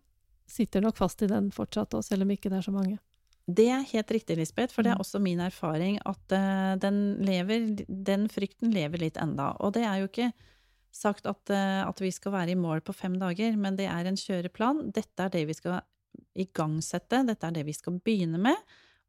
sitter 0.50 0.82
nok 0.82 0.98
fast 0.98 1.22
i 1.22 1.30
den 1.30 1.52
fortsatt 1.54 1.94
selv 2.04 2.26
om 2.26 2.34
ikke 2.34 2.50
det 2.50 2.58
er 2.58 2.66
så 2.66 2.74
mange. 2.74 2.98
Det 3.50 3.66
er 3.72 3.88
helt 3.92 4.12
riktig, 4.14 4.36
Lisbeth, 4.38 4.74
for 4.74 4.86
det 4.86 4.92
er 4.92 4.98
mm. 5.00 5.04
også 5.04 5.20
min 5.22 5.40
erfaring 5.42 5.98
at 6.06 6.34
uh, 6.36 6.76
den, 6.80 7.00
lever, 7.24 7.66
den 7.88 8.28
frykten 8.30 8.72
lever 8.74 9.02
litt 9.02 9.18
enda. 9.20 9.52
Og 9.64 9.74
det 9.76 9.84
er 9.88 10.02
jo 10.02 10.10
ikke 10.10 10.30
sagt 10.94 11.26
at, 11.30 11.42
uh, 11.50 11.82
at, 11.86 12.02
vi 12.02 12.12
skal 12.14 12.34
være 12.34 12.54
i 12.54 12.58
mål 12.58 12.84
på 12.86 12.94
fem 12.96 13.16
dager, 13.20 13.56
men 13.58 13.78
det 13.80 13.88
er 13.90 14.06
en 14.06 14.18
kjøreplan. 14.20 14.90
Dette 14.94 15.26
er 15.26 15.32
det 15.34 15.46
vi 15.48 15.56
skal 15.56 15.80
igangsette, 16.38 17.24
dette 17.26 17.48
er 17.48 17.56
det 17.56 17.66
vi 17.68 17.74
skal 17.76 17.98
begynne 18.04 18.40
med. 18.42 18.58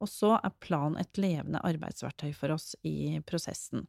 Og 0.02 0.10
så 0.10 0.36
er 0.40 0.60
plan 0.64 0.98
et 0.98 1.20
levende 1.22 1.62
arbeidsverktøy 1.66 2.32
for 2.34 2.56
oss 2.56 2.74
i 2.88 3.20
prosessen. 3.28 3.86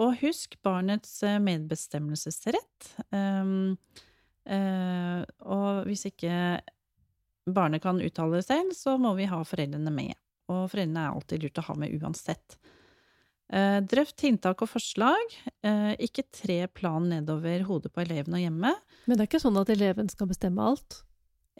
Og 0.00 0.16
husk 0.22 0.56
barnets 0.64 1.20
eh, 1.26 1.38
medbestemmelsesrett. 1.42 2.90
Um, 3.12 3.76
uh, 4.48 5.22
og 5.44 5.84
hvis 5.86 6.06
ikke 6.08 6.32
barnet 7.48 7.82
kan 7.82 8.00
uttale 8.00 8.40
det 8.40 8.46
selv, 8.48 8.74
så 8.76 8.96
må 9.00 9.14
vi 9.18 9.28
ha 9.30 9.40
foreldrene 9.46 9.92
med. 9.94 10.12
Og 10.50 10.66
foreldrene 10.72 11.06
er 11.06 11.16
alltid 11.16 11.44
lurt 11.44 11.60
å 11.62 11.66
ha 11.68 11.76
med 11.78 11.94
uansett. 12.00 12.58
Eh, 13.50 13.80
drøft 13.82 14.16
tiltak 14.20 14.62
og 14.62 14.70
forslag. 14.70 15.36
Eh, 15.66 15.92
ikke 16.06 16.28
tre 16.30 16.64
plan 16.70 17.08
nedover 17.10 17.64
hodet 17.66 17.90
på 17.94 18.04
eleven 18.04 18.36
og 18.36 18.42
hjemme. 18.44 18.74
Men 19.06 19.16
det 19.16 19.24
er 19.24 19.30
ikke 19.30 19.42
sånn 19.42 19.58
at 19.58 19.72
eleven 19.74 20.10
skal 20.12 20.30
bestemme 20.30 20.66
alt? 20.72 21.00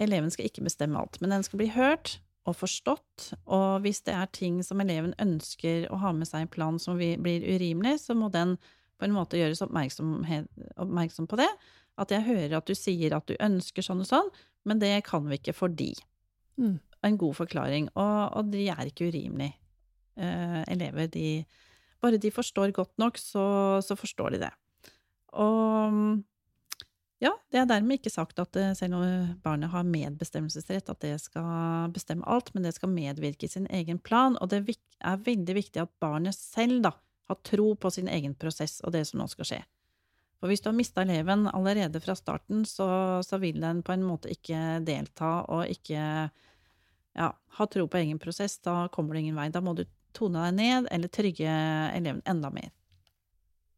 Eleven 0.01 0.31
skal 0.33 0.47
ikke 0.47 0.65
bestemme 0.65 1.01
alt, 1.01 1.19
men 1.21 1.35
den 1.35 1.43
skal 1.45 1.61
bli 1.61 1.71
hørt 1.75 2.21
og 2.49 2.57
forstått. 2.57 3.33
Og 3.51 3.83
hvis 3.85 4.05
det 4.07 4.15
er 4.17 4.31
ting 4.33 4.61
som 4.65 4.81
eleven 4.83 5.13
ønsker 5.21 5.89
å 5.91 5.99
ha 6.01 6.13
med 6.17 6.31
seg 6.31 6.45
i 6.45 6.47
en 6.47 6.53
plan 6.53 6.79
som 6.81 6.97
blir 6.99 7.45
urimelig, 7.45 7.99
så 8.07 8.17
må 8.17 8.31
den 8.33 8.57
på 9.01 9.09
en 9.09 9.17
måte 9.17 9.41
gjøres 9.41 9.63
oppmerksom 9.65 11.29
på 11.29 11.41
det. 11.41 11.51
At 12.01 12.15
jeg 12.15 12.25
hører 12.29 12.59
at 12.61 12.71
du 12.71 12.77
sier 12.77 13.17
at 13.17 13.27
du 13.29 13.35
ønsker 13.41 13.85
sånn 13.85 14.05
og 14.05 14.09
sånn, 14.09 14.31
men 14.69 14.81
det 14.83 14.93
kan 15.07 15.27
vi 15.29 15.39
ikke 15.41 15.57
fordi. 15.57 15.93
Mm. 16.61 16.79
En 17.07 17.19
god 17.21 17.35
forklaring. 17.39 17.89
Og, 17.95 18.17
og 18.37 18.53
de 18.53 18.67
er 18.69 18.89
ikke 18.89 19.09
urimelige. 19.09 19.57
Eh, 20.21 20.63
elever, 20.69 21.07
de 21.09 21.45
Bare 22.01 22.17
de 22.17 22.31
forstår 22.33 22.73
godt 22.73 22.95
nok, 22.99 23.19
så, 23.21 23.81
så, 23.85 23.95
forstår 23.95 24.31
de 24.33 24.39
det. 24.41 24.51
Og 25.37 26.23
ja, 27.21 27.35
det 27.53 27.61
er 27.61 27.67
dermed 27.69 27.99
ikke 27.99 28.13
sagt 28.13 28.41
at 28.41 28.57
eh, 28.57 28.73
selv 28.77 28.97
om 28.97 29.35
barnet 29.45 29.69
har 29.69 29.85
medbestemmelsesrett, 29.85 30.89
at 30.89 31.03
det 31.05 31.19
skal 31.21 31.93
bestemme 31.93 32.25
alt, 32.25 32.55
men 32.55 32.65
det 32.65 32.73
skal 32.75 32.89
medvirke 32.89 33.45
i 33.45 33.53
sin 33.53 33.69
egen 33.69 34.01
plan. 34.01 34.39
Og 34.41 34.49
det 34.49 34.63
er 35.01 35.21
veldig 35.27 35.59
viktig 35.61 35.83
at 35.83 35.93
barnet 36.01 36.35
selv 36.35 36.81
da 36.89 36.95
har 37.29 37.43
tro 37.45 37.75
på 37.77 37.93
sin 37.93 38.09
egen 38.09 38.35
prosess 38.35 38.81
og 38.81 38.97
det 38.97 39.05
som 39.09 39.21
nå 39.21 39.29
skal 39.29 39.51
skje. 39.53 39.61
For 40.41 40.49
hvis 40.49 40.63
du 40.65 40.71
har 40.71 40.77
mista 40.77 41.05
eleven 41.05 41.45
allerede 41.53 42.01
fra 42.01 42.17
starten, 42.17 42.65
så, 42.65 42.89
så, 43.27 43.39
vil 43.43 43.61
den 43.61 43.83
på 43.85 43.93
en 43.93 44.07
måte 44.09 44.31
ikke 44.33 44.81
delta 44.87 45.43
og 45.53 45.69
ikke 45.69 46.01
ja, 46.01 47.29
ha 47.59 47.67
tro 47.69 47.87
på 47.91 48.01
egen 48.01 48.21
prosess. 48.23 48.57
Da 48.65 48.87
kommer 48.93 49.15
du 49.15 49.21
ingen 49.21 49.37
vei. 49.37 49.51
Da 49.53 49.61
må 49.61 49.77
du 49.77 49.85
tone 50.17 50.47
deg 50.49 50.57
ned 50.57 50.89
eller 50.91 51.13
trygge 51.13 51.57
eleven 51.93 52.23
enda 52.29 52.51
mer. 52.55 52.71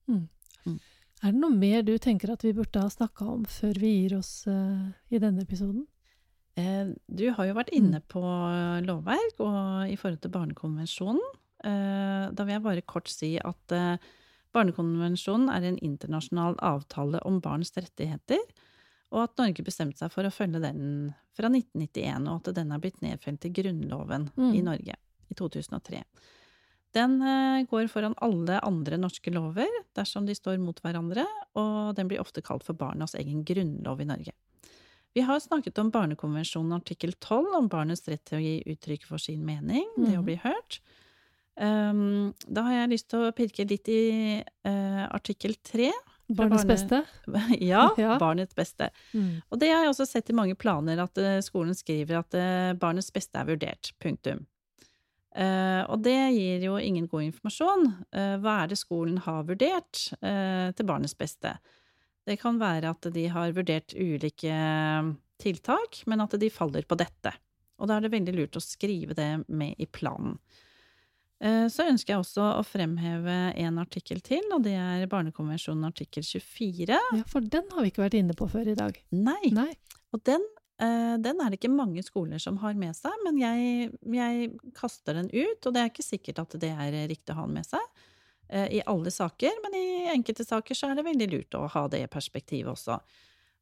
Mm. 0.07 0.29
Mm. 0.67 0.79
Er 1.23 1.35
det 1.35 1.43
noe 1.43 1.57
mer 1.57 1.83
du 1.87 1.97
tenker 2.03 2.33
at 2.35 2.47
vi 2.47 2.55
burde 2.55 2.83
ha 2.83 2.91
snakka 2.91 3.27
om 3.35 3.43
før 3.51 3.83
vi 3.83 3.97
gir 3.97 4.17
oss 4.21 4.45
uh, 4.47 4.87
i 5.11 5.21
denne 5.23 5.43
episoden? 5.43 5.85
Eh, 6.59 6.91
du 7.09 7.29
har 7.33 7.49
jo 7.49 7.57
vært 7.57 7.73
inne 7.73 8.03
mm. 8.03 8.09
på 8.13 8.23
lovverk 8.87 9.39
og 9.41 9.93
i 9.93 9.97
forhold 9.97 10.21
til 10.23 10.35
Barnekonvensjonen. 10.35 11.23
Eh, 11.65 12.25
da 12.35 12.45
vil 12.45 12.57
jeg 12.57 12.65
bare 12.65 12.85
kort 12.85 13.09
si 13.11 13.37
at 13.41 13.75
eh, 13.77 14.11
Barnekonvensjonen 14.53 15.49
er 15.53 15.65
en 15.69 15.81
internasjonal 15.81 16.59
avtale 16.61 17.23
om 17.29 17.41
barns 17.45 17.73
rettigheter, 17.77 18.43
og 19.13 19.27
at 19.27 19.41
Norge 19.41 19.65
bestemte 19.65 20.01
seg 20.01 20.13
for 20.13 20.29
å 20.29 20.33
følge 20.33 20.61
den 20.63 20.85
fra 21.37 21.49
1991, 21.49 22.29
og 22.29 22.39
at 22.41 22.55
den 22.57 22.73
er 22.73 22.81
blitt 22.81 23.01
nedfelt 23.05 23.45
i 23.49 23.53
Grunnloven 23.53 24.31
mm. 24.37 24.53
i 24.57 24.63
Norge 24.65 24.97
i 25.33 25.37
2003. 25.37 26.03
Den 26.93 27.17
eh, 27.25 27.65
går 27.69 27.89
foran 27.89 28.17
alle 28.21 28.59
andre 28.61 28.99
norske 29.01 29.33
lover 29.33 29.69
dersom 29.97 30.27
de 30.29 30.37
står 30.37 30.59
mot 30.61 30.77
hverandre, 30.85 31.25
og 31.57 31.95
den 31.97 32.09
blir 32.11 32.21
ofte 32.21 32.45
kalt 32.45 32.65
for 32.67 32.77
barnas 32.77 33.17
egen 33.21 33.45
grunnlov 33.49 34.01
i 34.05 34.09
Norge. 34.09 34.35
Vi 35.13 35.25
har 35.29 35.41
snakket 35.45 35.77
om 35.81 35.91
Barnekonvensjonen 35.93 36.73
artikkel 36.73 37.13
12, 37.13 37.53
om 37.59 37.69
barnets 37.73 38.07
rett 38.09 38.25
til 38.29 38.39
å 38.39 38.45
gi 38.45 38.55
uttrykk 38.73 39.05
for 39.09 39.21
sin 39.21 39.43
mening, 39.45 39.85
det 39.97 40.15
å 40.17 40.23
mm. 40.23 40.29
bli 40.29 40.39
hørt. 40.41 40.81
Um, 41.61 42.33
da 42.49 42.65
har 42.65 42.79
jeg 42.83 42.93
lyst 42.95 43.11
til 43.13 43.27
å 43.27 43.35
pirke 43.37 43.67
litt 43.69 43.89
i 43.93 44.05
uh, 44.41 45.05
artikkel 45.13 45.57
tre. 45.61 45.91
Barnets 46.33 46.65
barne... 46.65 46.71
beste? 46.71 47.01
ja, 47.73 47.85
ja, 48.01 48.17
barnets 48.21 48.57
beste. 48.57 48.89
Mm. 49.13 49.43
Og 49.51 49.61
det 49.61 49.73
har 49.73 49.85
jeg 49.85 49.93
også 49.93 50.09
sett 50.09 50.33
i 50.33 50.37
mange 50.37 50.57
planer, 50.57 51.03
at 51.05 51.21
uh, 51.21 51.37
skolen 51.45 51.77
skriver 51.77 52.23
at 52.23 52.39
uh, 52.39 52.73
barnets 52.81 53.13
beste 53.13 53.39
er 53.39 53.51
vurdert. 53.53 53.93
Punktum. 54.03 54.47
og 55.33 56.03
det 56.05 56.19
gir 56.37 56.65
jo 56.67 56.75
ingen 56.77 57.07
god 57.09 57.23
informasjon. 57.25 57.87
hva 58.45 58.57
er 58.61 58.67
det 58.69 58.77
skolen 58.77 59.17
har 59.25 59.47
vurdert 59.49 60.01
til 60.21 60.85
barnets 60.85 61.15
beste? 61.17 61.55
Det 62.29 62.37
kan 62.37 62.59
være 62.61 62.91
at 62.93 63.09
de 63.15 63.25
har 63.33 63.55
vurdert 63.57 63.95
ulike 63.97 64.59
tiltak, 65.41 66.03
men 66.05 66.21
at 66.21 66.37
de 66.37 66.51
faller 66.53 66.85
på 66.85 66.99
dette. 67.01 67.33
Og 67.81 67.89
da 67.89 67.97
er 67.97 68.05
det 68.05 68.13
veldig 68.13 68.35
lurt 68.37 68.61
å 68.61 68.63
skrive 68.63 69.17
det 69.17 69.31
med 69.49 69.81
i 69.81 69.89
planen. 69.89 70.37
Eh, 71.43 71.67
så 71.75 71.89
ønsker 71.91 72.15
jeg 72.15 72.23
også 72.23 72.45
å 72.61 72.63
fremheve 72.67 73.37
en 73.59 73.81
artikkel 73.83 74.21
til, 74.23 74.45
og 74.55 74.63
det 74.63 74.77
er 74.79 75.09
Barnekonvensjonen 75.11 75.89
artikkel 75.89 76.23
24. 76.23 76.95
Ja, 76.95 77.25
For 77.31 77.43
den 77.43 77.67
har 77.73 77.83
vi 77.83 77.91
ikke 77.91 78.05
vært 78.05 78.19
inne 78.21 78.37
på 78.39 78.47
før 78.51 78.71
i 78.71 78.77
dag. 78.79 79.01
Nei. 79.11 79.51
Nei. 79.55 79.73
Og 80.15 80.23
den, 80.29 80.45
eh, 80.79 81.17
den, 81.19 81.43
er 81.43 81.51
det 81.51 81.59
ikke 81.59 81.73
mange 81.75 82.05
skoler 82.07 82.39
som 82.43 82.61
har 82.63 82.79
med 82.79 82.95
seg, 82.95 83.17
men 83.27 83.41
jeg, 83.43 83.91
jeg, 84.15 84.53
kaster 84.79 85.19
den 85.19 85.33
ut, 85.33 85.59
og 85.67 85.75
det 85.75 85.83
er 85.83 85.91
ikke 85.91 86.07
sikkert 86.07 86.45
at 86.45 86.55
det 86.63 86.71
er 86.71 87.01
riktig 87.11 87.35
å 87.35 87.41
ha 87.41 87.49
den 87.49 87.59
med 87.59 87.67
seg 87.67 88.07
eh, 88.47 88.79
i 88.79 88.85
alle 88.87 89.11
saker, 89.11 89.59
men 89.67 89.77
i 89.81 89.89
enkelte 90.15 90.47
saker 90.47 90.79
så 90.79 90.93
er 90.93 91.01
det 91.01 91.09
veldig 91.11 91.31
lurt 91.33 91.59
å 91.59 91.67
ha 91.75 91.89
det 91.91 92.05
perspektivet 92.13 92.71
også. 92.71 93.01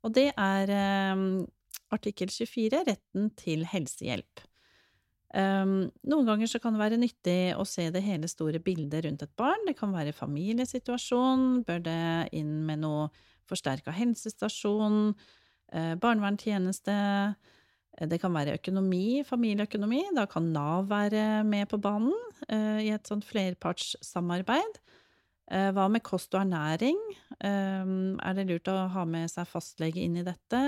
Og 0.05 0.13
det 0.17 0.31
er 0.33 0.71
artikkel 1.93 2.31
24, 2.33 2.79
retten 2.89 3.27
til 3.37 3.67
helsehjelp. 3.69 4.41
Um, 5.31 5.93
noen 6.11 6.27
ganger 6.27 6.49
så 6.51 6.59
kan 6.59 6.75
det 6.75 6.83
være 6.83 6.99
nyttig 6.99 7.55
å 7.55 7.63
se 7.69 7.85
det 7.95 8.03
hele 8.03 8.27
store 8.31 8.59
bildet 8.63 9.05
rundt 9.07 9.23
et 9.23 9.35
barn. 9.39 9.63
Det 9.69 9.77
kan 9.79 9.93
være 9.95 10.15
familiesituasjon, 10.17 11.63
bør 11.69 11.85
det 11.87 12.01
inn 12.37 12.65
med 12.67 12.83
noe 12.83 13.09
forsterka 13.51 13.95
helsestasjon, 13.95 15.15
eh, 15.73 15.95
barnevernstjeneste, 16.03 16.97
eh, 17.99 18.07
det 18.07 18.21
kan 18.21 18.35
være 18.35 18.59
økonomi, 18.59 19.23
familieøkonomi. 19.27 20.05
Da 20.15 20.27
kan 20.27 20.53
Nav 20.53 20.89
være 20.91 21.45
med 21.45 21.69
på 21.69 21.81
banen 21.81 22.15
eh, 22.49 22.87
i 22.87 22.91
et 22.95 23.07
sånt 23.07 23.27
flerpartssamarbeid. 23.27 24.81
Eh, 25.51 25.71
hva 25.75 25.89
med 25.91 26.03
kost 26.07 26.35
og 26.35 26.45
ernæring? 26.45 26.99
Um, 27.43 28.19
er 28.23 28.37
det 28.37 28.47
lurt 28.47 28.69
å 28.71 28.87
ha 28.93 29.05
med 29.05 29.31
seg 29.33 29.49
fastlege 29.51 29.99
inn 29.99 30.21
i 30.21 30.27
dette? 30.27 30.61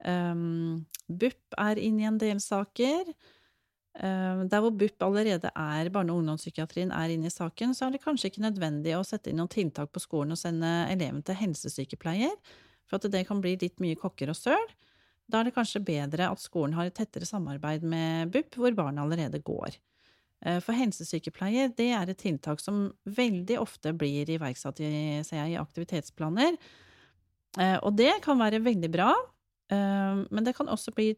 Um, 0.00 0.86
BUP 1.08 1.58
er 1.60 1.80
inn 1.82 1.98
i 2.00 2.06
en 2.08 2.20
del 2.20 2.40
saker. 2.40 3.12
Uh, 3.98 4.44
der 4.46 4.62
hvor 4.62 4.70
BUP 4.70 5.02
allerede 5.02 5.50
er, 5.50 5.88
barne- 5.90 6.12
og 6.14 6.20
ungdomspsykiatrien 6.20 6.92
er 6.94 7.10
inne 7.10 7.26
i 7.26 7.34
saken, 7.34 7.72
så 7.74 7.88
er 7.88 7.96
det 7.96 8.04
kanskje 8.04 8.30
ikke 8.30 8.44
nødvendig 8.44 8.92
å 8.94 9.02
sette 9.06 9.32
inn 9.32 9.40
noen 9.40 9.50
tiltak 9.50 9.90
på 9.90 10.02
skolen 10.04 10.36
og 10.36 10.38
sende 10.38 10.70
eleven 10.92 11.24
til 11.26 11.34
helsesykepleier, 11.40 12.36
for 12.86 13.00
at 13.00 13.08
det 13.10 13.24
kan 13.26 13.42
bli 13.42 13.56
litt 13.58 13.82
mye 13.82 13.98
kokker 13.98 14.30
og 14.30 14.38
søl. 14.38 14.68
Da 15.26 15.40
er 15.40 15.48
det 15.48 15.56
kanskje 15.56 15.82
bedre 15.82 16.30
at 16.30 16.40
skolen 16.40 16.76
har 16.78 16.86
et 16.86 16.94
tettere 16.94 17.26
samarbeid 17.26 17.82
med 17.82 18.30
BUP, 18.30 18.60
hvor 18.60 18.76
barna 18.78 19.02
allerede 19.02 19.42
går. 19.42 19.80
Uh, 20.46 20.60
for 20.62 20.78
helsesykepleier, 20.78 21.74
det 21.74 21.90
er 21.90 22.06
et 22.06 22.22
tiltak 22.22 22.62
som 22.62 22.92
veldig 23.02 23.58
ofte 23.58 23.96
blir 23.98 24.30
iverksatt 24.30 24.78
i, 24.78 24.92
i 25.26 25.58
aktivitetsplaner. 25.58 26.54
Uh, 27.58 27.78
og 27.82 27.96
det 27.98 28.20
kan 28.22 28.38
være 28.38 28.62
veldig 28.62 28.92
bra, 28.94 29.10
men 29.68 30.46
det 30.46 30.54
kan 30.56 30.70
også 30.72 30.94
bli 30.96 31.10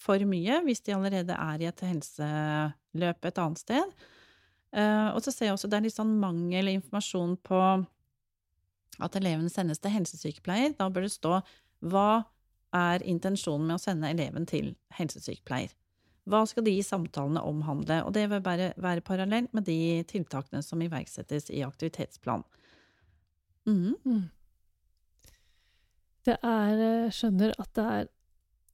for 0.00 0.22
mye 0.28 0.60
hvis 0.66 0.82
de 0.86 0.94
allerede 0.96 1.36
er 1.36 1.62
i 1.62 1.68
et 1.70 1.82
helseløp 1.86 3.30
et 3.30 3.40
annet 3.42 3.62
sted. 3.62 3.96
Uh, 4.74 5.14
og 5.14 5.20
så 5.22 5.30
ser 5.30 5.48
jeg 5.48 5.56
også 5.56 5.70
det 5.70 5.78
er 5.78 5.86
litt 5.86 5.96
sånn 5.96 6.16
mangel 6.18 6.72
informasjon 6.72 7.36
på 7.46 7.60
at 9.02 9.16
eleven 9.18 9.50
sendes 9.50 9.82
til 9.82 9.94
helsesykepleier. 9.94 10.74
Da 10.78 10.88
bør 10.90 11.06
det 11.06 11.14
stå 11.14 11.38
hva 11.84 12.24
er 12.74 13.04
intensjonen 13.06 13.68
med 13.68 13.78
å 13.78 13.82
sende 13.82 14.10
eleven 14.10 14.46
til 14.50 14.74
helsesykepleier. 14.98 15.72
Hva 16.30 16.40
skal 16.48 16.64
de 16.64 16.78
samtalene 16.82 17.42
omhandle? 17.44 18.00
Og 18.06 18.14
det 18.16 18.24
vil 18.32 18.42
bare 18.42 18.72
være 18.80 19.04
parallelt 19.04 19.52
med 19.54 19.66
de 19.68 20.02
tiltakene 20.08 20.62
som 20.64 20.82
iverksettes 20.82 21.50
i 21.52 21.60
aktivitetsplan. 21.66 22.46
Mm. 23.68 23.94
Mm. 24.04 24.24
Det 26.24 26.36
er 26.40 26.80
eh, 26.80 27.12
Skjønner 27.12 27.52
at 27.60 27.70
det 27.76 27.84
er 27.98 28.08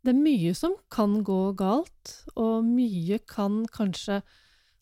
det 0.04 0.14
er 0.14 0.22
mye 0.22 0.52
som 0.56 0.76
kan 0.92 1.18
gå 1.26 1.52
galt, 1.58 2.14
og 2.40 2.64
mye 2.64 3.20
kan 3.28 3.62
kanskje 3.72 4.20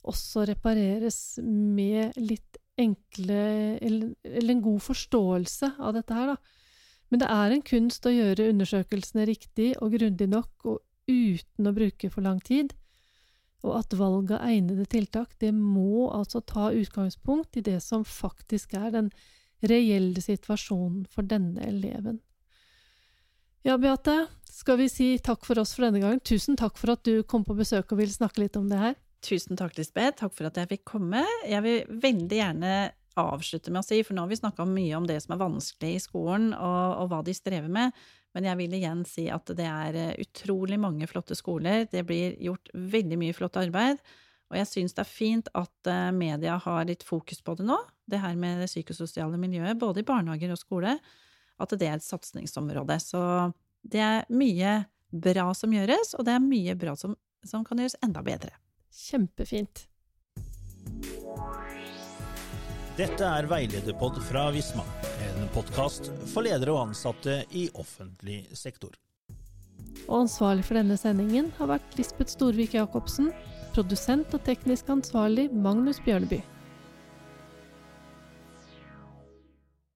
også 0.08 0.46
repareres 0.48 1.38
med 1.42 2.16
litt 2.20 2.60
enkle 2.78 3.38
Eller, 3.82 4.12
en 4.22 4.62
god 4.62 4.82
forståelse 4.84 5.72
av 5.82 5.96
dette 5.96 6.14
her, 6.14 6.34
da. 6.34 6.36
Men 7.10 7.22
det 7.22 7.30
er 7.34 7.54
en 7.54 7.64
kunst 7.66 8.06
å 8.06 8.12
gjøre 8.12 8.50
undersøkelsene 8.52 9.24
riktig 9.26 9.72
og 9.82 9.96
grundig 9.96 10.28
nok, 10.30 10.52
og 10.68 10.78
uten 11.08 11.66
å 11.66 11.74
bruke 11.74 12.10
for 12.12 12.22
lang 12.22 12.38
tid. 12.44 12.76
Og 13.66 13.80
at 13.80 13.96
valg 13.98 14.30
av 14.36 14.44
egnede 14.46 14.86
tiltak, 14.86 15.34
det 15.42 15.50
må 15.56 16.06
altså 16.12 16.44
ta 16.46 16.68
utgangspunkt 16.70 17.58
i 17.58 17.64
det 17.66 17.80
som 17.82 18.06
faktisk 18.06 18.76
er 18.78 18.92
den 18.94 19.10
reelle 19.66 20.22
situasjonen 20.22 21.08
for 21.10 21.26
denne 21.26 21.64
eleven. 21.66 22.20
Ja, 23.66 23.74
Beate, 23.78 24.28
skal 24.46 24.78
vi 24.78 24.86
si 24.90 25.06
takk 25.18 25.42
for 25.46 25.58
oss 25.58 25.74
for 25.74 25.88
denne 25.88 25.98
gangen. 26.02 26.20
Tusen 26.22 26.56
takk 26.58 26.78
for 26.78 26.94
at 26.94 27.02
du 27.06 27.24
kom 27.26 27.42
på 27.46 27.56
besøk 27.58 27.90
og 27.90 27.98
vil 27.98 28.12
snakke 28.12 28.44
litt 28.44 28.56
om 28.58 28.68
det 28.70 28.78
her. 28.78 28.94
Tusen 29.26 29.58
takk, 29.58 29.74
Lisbeth. 29.78 30.20
Takk 30.20 30.36
for 30.36 30.46
at 30.46 30.60
jeg 30.60 30.70
fikk 30.70 30.84
komme. 30.86 31.24
Jeg 31.48 31.64
vil 31.64 31.98
veldig 32.04 32.38
gjerne 32.38 32.76
avslutte 33.18 33.72
med 33.74 33.82
å 33.82 33.88
si, 33.88 33.98
for 34.06 34.14
nå 34.14 34.22
har 34.22 34.30
vi 34.30 34.38
snakka 34.38 34.62
mye 34.68 34.94
om 34.94 35.08
det 35.08 35.18
som 35.24 35.34
er 35.34 35.42
vanskelig 35.42 35.90
i 35.96 36.04
skolen, 36.04 36.52
og, 36.54 37.02
og, 37.02 37.10
hva 37.10 37.18
de 37.26 37.34
strever 37.34 37.72
med, 37.72 37.98
men 38.36 38.46
jeg 38.46 38.60
vil 38.60 38.78
igjen 38.78 39.02
si 39.08 39.26
at 39.34 39.50
det 39.58 39.66
er 39.66 39.98
eh, 39.98 40.16
utrolig 40.22 40.78
mange 40.78 41.08
flotte 41.10 41.34
skoler. 41.34 41.88
Det 41.90 42.04
blir 42.06 42.36
gjort 42.44 42.70
veldig 42.78 43.18
mye 43.18 43.34
flott 43.34 43.58
arbeid. 43.58 43.98
Og 44.52 44.60
jeg 44.60 44.70
syns 44.70 44.94
det 44.94 45.02
er 45.02 45.10
fint 45.10 45.50
at 45.58 45.90
eh, 45.90 46.10
media 46.14 46.60
har 46.62 46.86
litt 46.86 47.02
fokus 47.02 47.42
på 47.42 47.58
det 47.58 47.66
nå, 47.66 47.80
det 48.06 48.22
her 48.22 48.38
med 48.38 48.62
det 48.62 48.70
psykososiale 48.70 49.40
miljøet, 49.40 49.80
både 49.80 50.04
i 50.04 50.06
barnehager 50.06 50.54
og 50.54 50.62
skole 50.62 50.94
at 51.58 51.74
det 51.78 51.88
er 51.88 51.98
et 51.98 52.06
satsingsområde. 52.06 52.98
Så 53.02 53.20
det 53.82 54.02
er 54.04 54.26
mye 54.30 54.80
bra 55.10 55.50
som 55.56 55.72
gjøres, 55.72 56.14
og 56.18 56.26
det 56.28 56.36
er 56.36 56.44
mye 56.44 56.74
bra 56.78 56.94
som, 56.98 57.16
som 57.46 57.64
kan 57.66 57.80
gjøres 57.80 57.98
enda 58.04 58.22
bedre. 58.24 58.54
Kjempefint. 59.08 59.86
Dette 62.98 63.22
er 63.22 63.46
Veilederpod 63.46 64.16
fra 64.26 64.48
Visma, 64.50 64.82
en 65.22 65.44
podkast 65.54 66.10
for 66.32 66.42
ledere 66.42 66.74
og 66.74 66.88
ansatte 66.88 67.44
i 67.54 67.68
offentlig 67.78 68.40
sektor. 68.58 68.96
Og 70.08 70.24
ansvarlig 70.24 70.64
for 70.66 70.78
denne 70.78 70.96
sendingen 70.98 71.52
har 71.58 71.70
vært 71.70 71.94
Lisbeth 71.98 72.32
Storvik 72.32 72.74
Jacobsen, 72.74 73.30
produsent 73.76 74.34
og 74.34 74.42
teknisk 74.46 74.90
ansvarlig 74.90 75.46
Magnus 75.52 76.00
Bjørneby. 76.02 76.40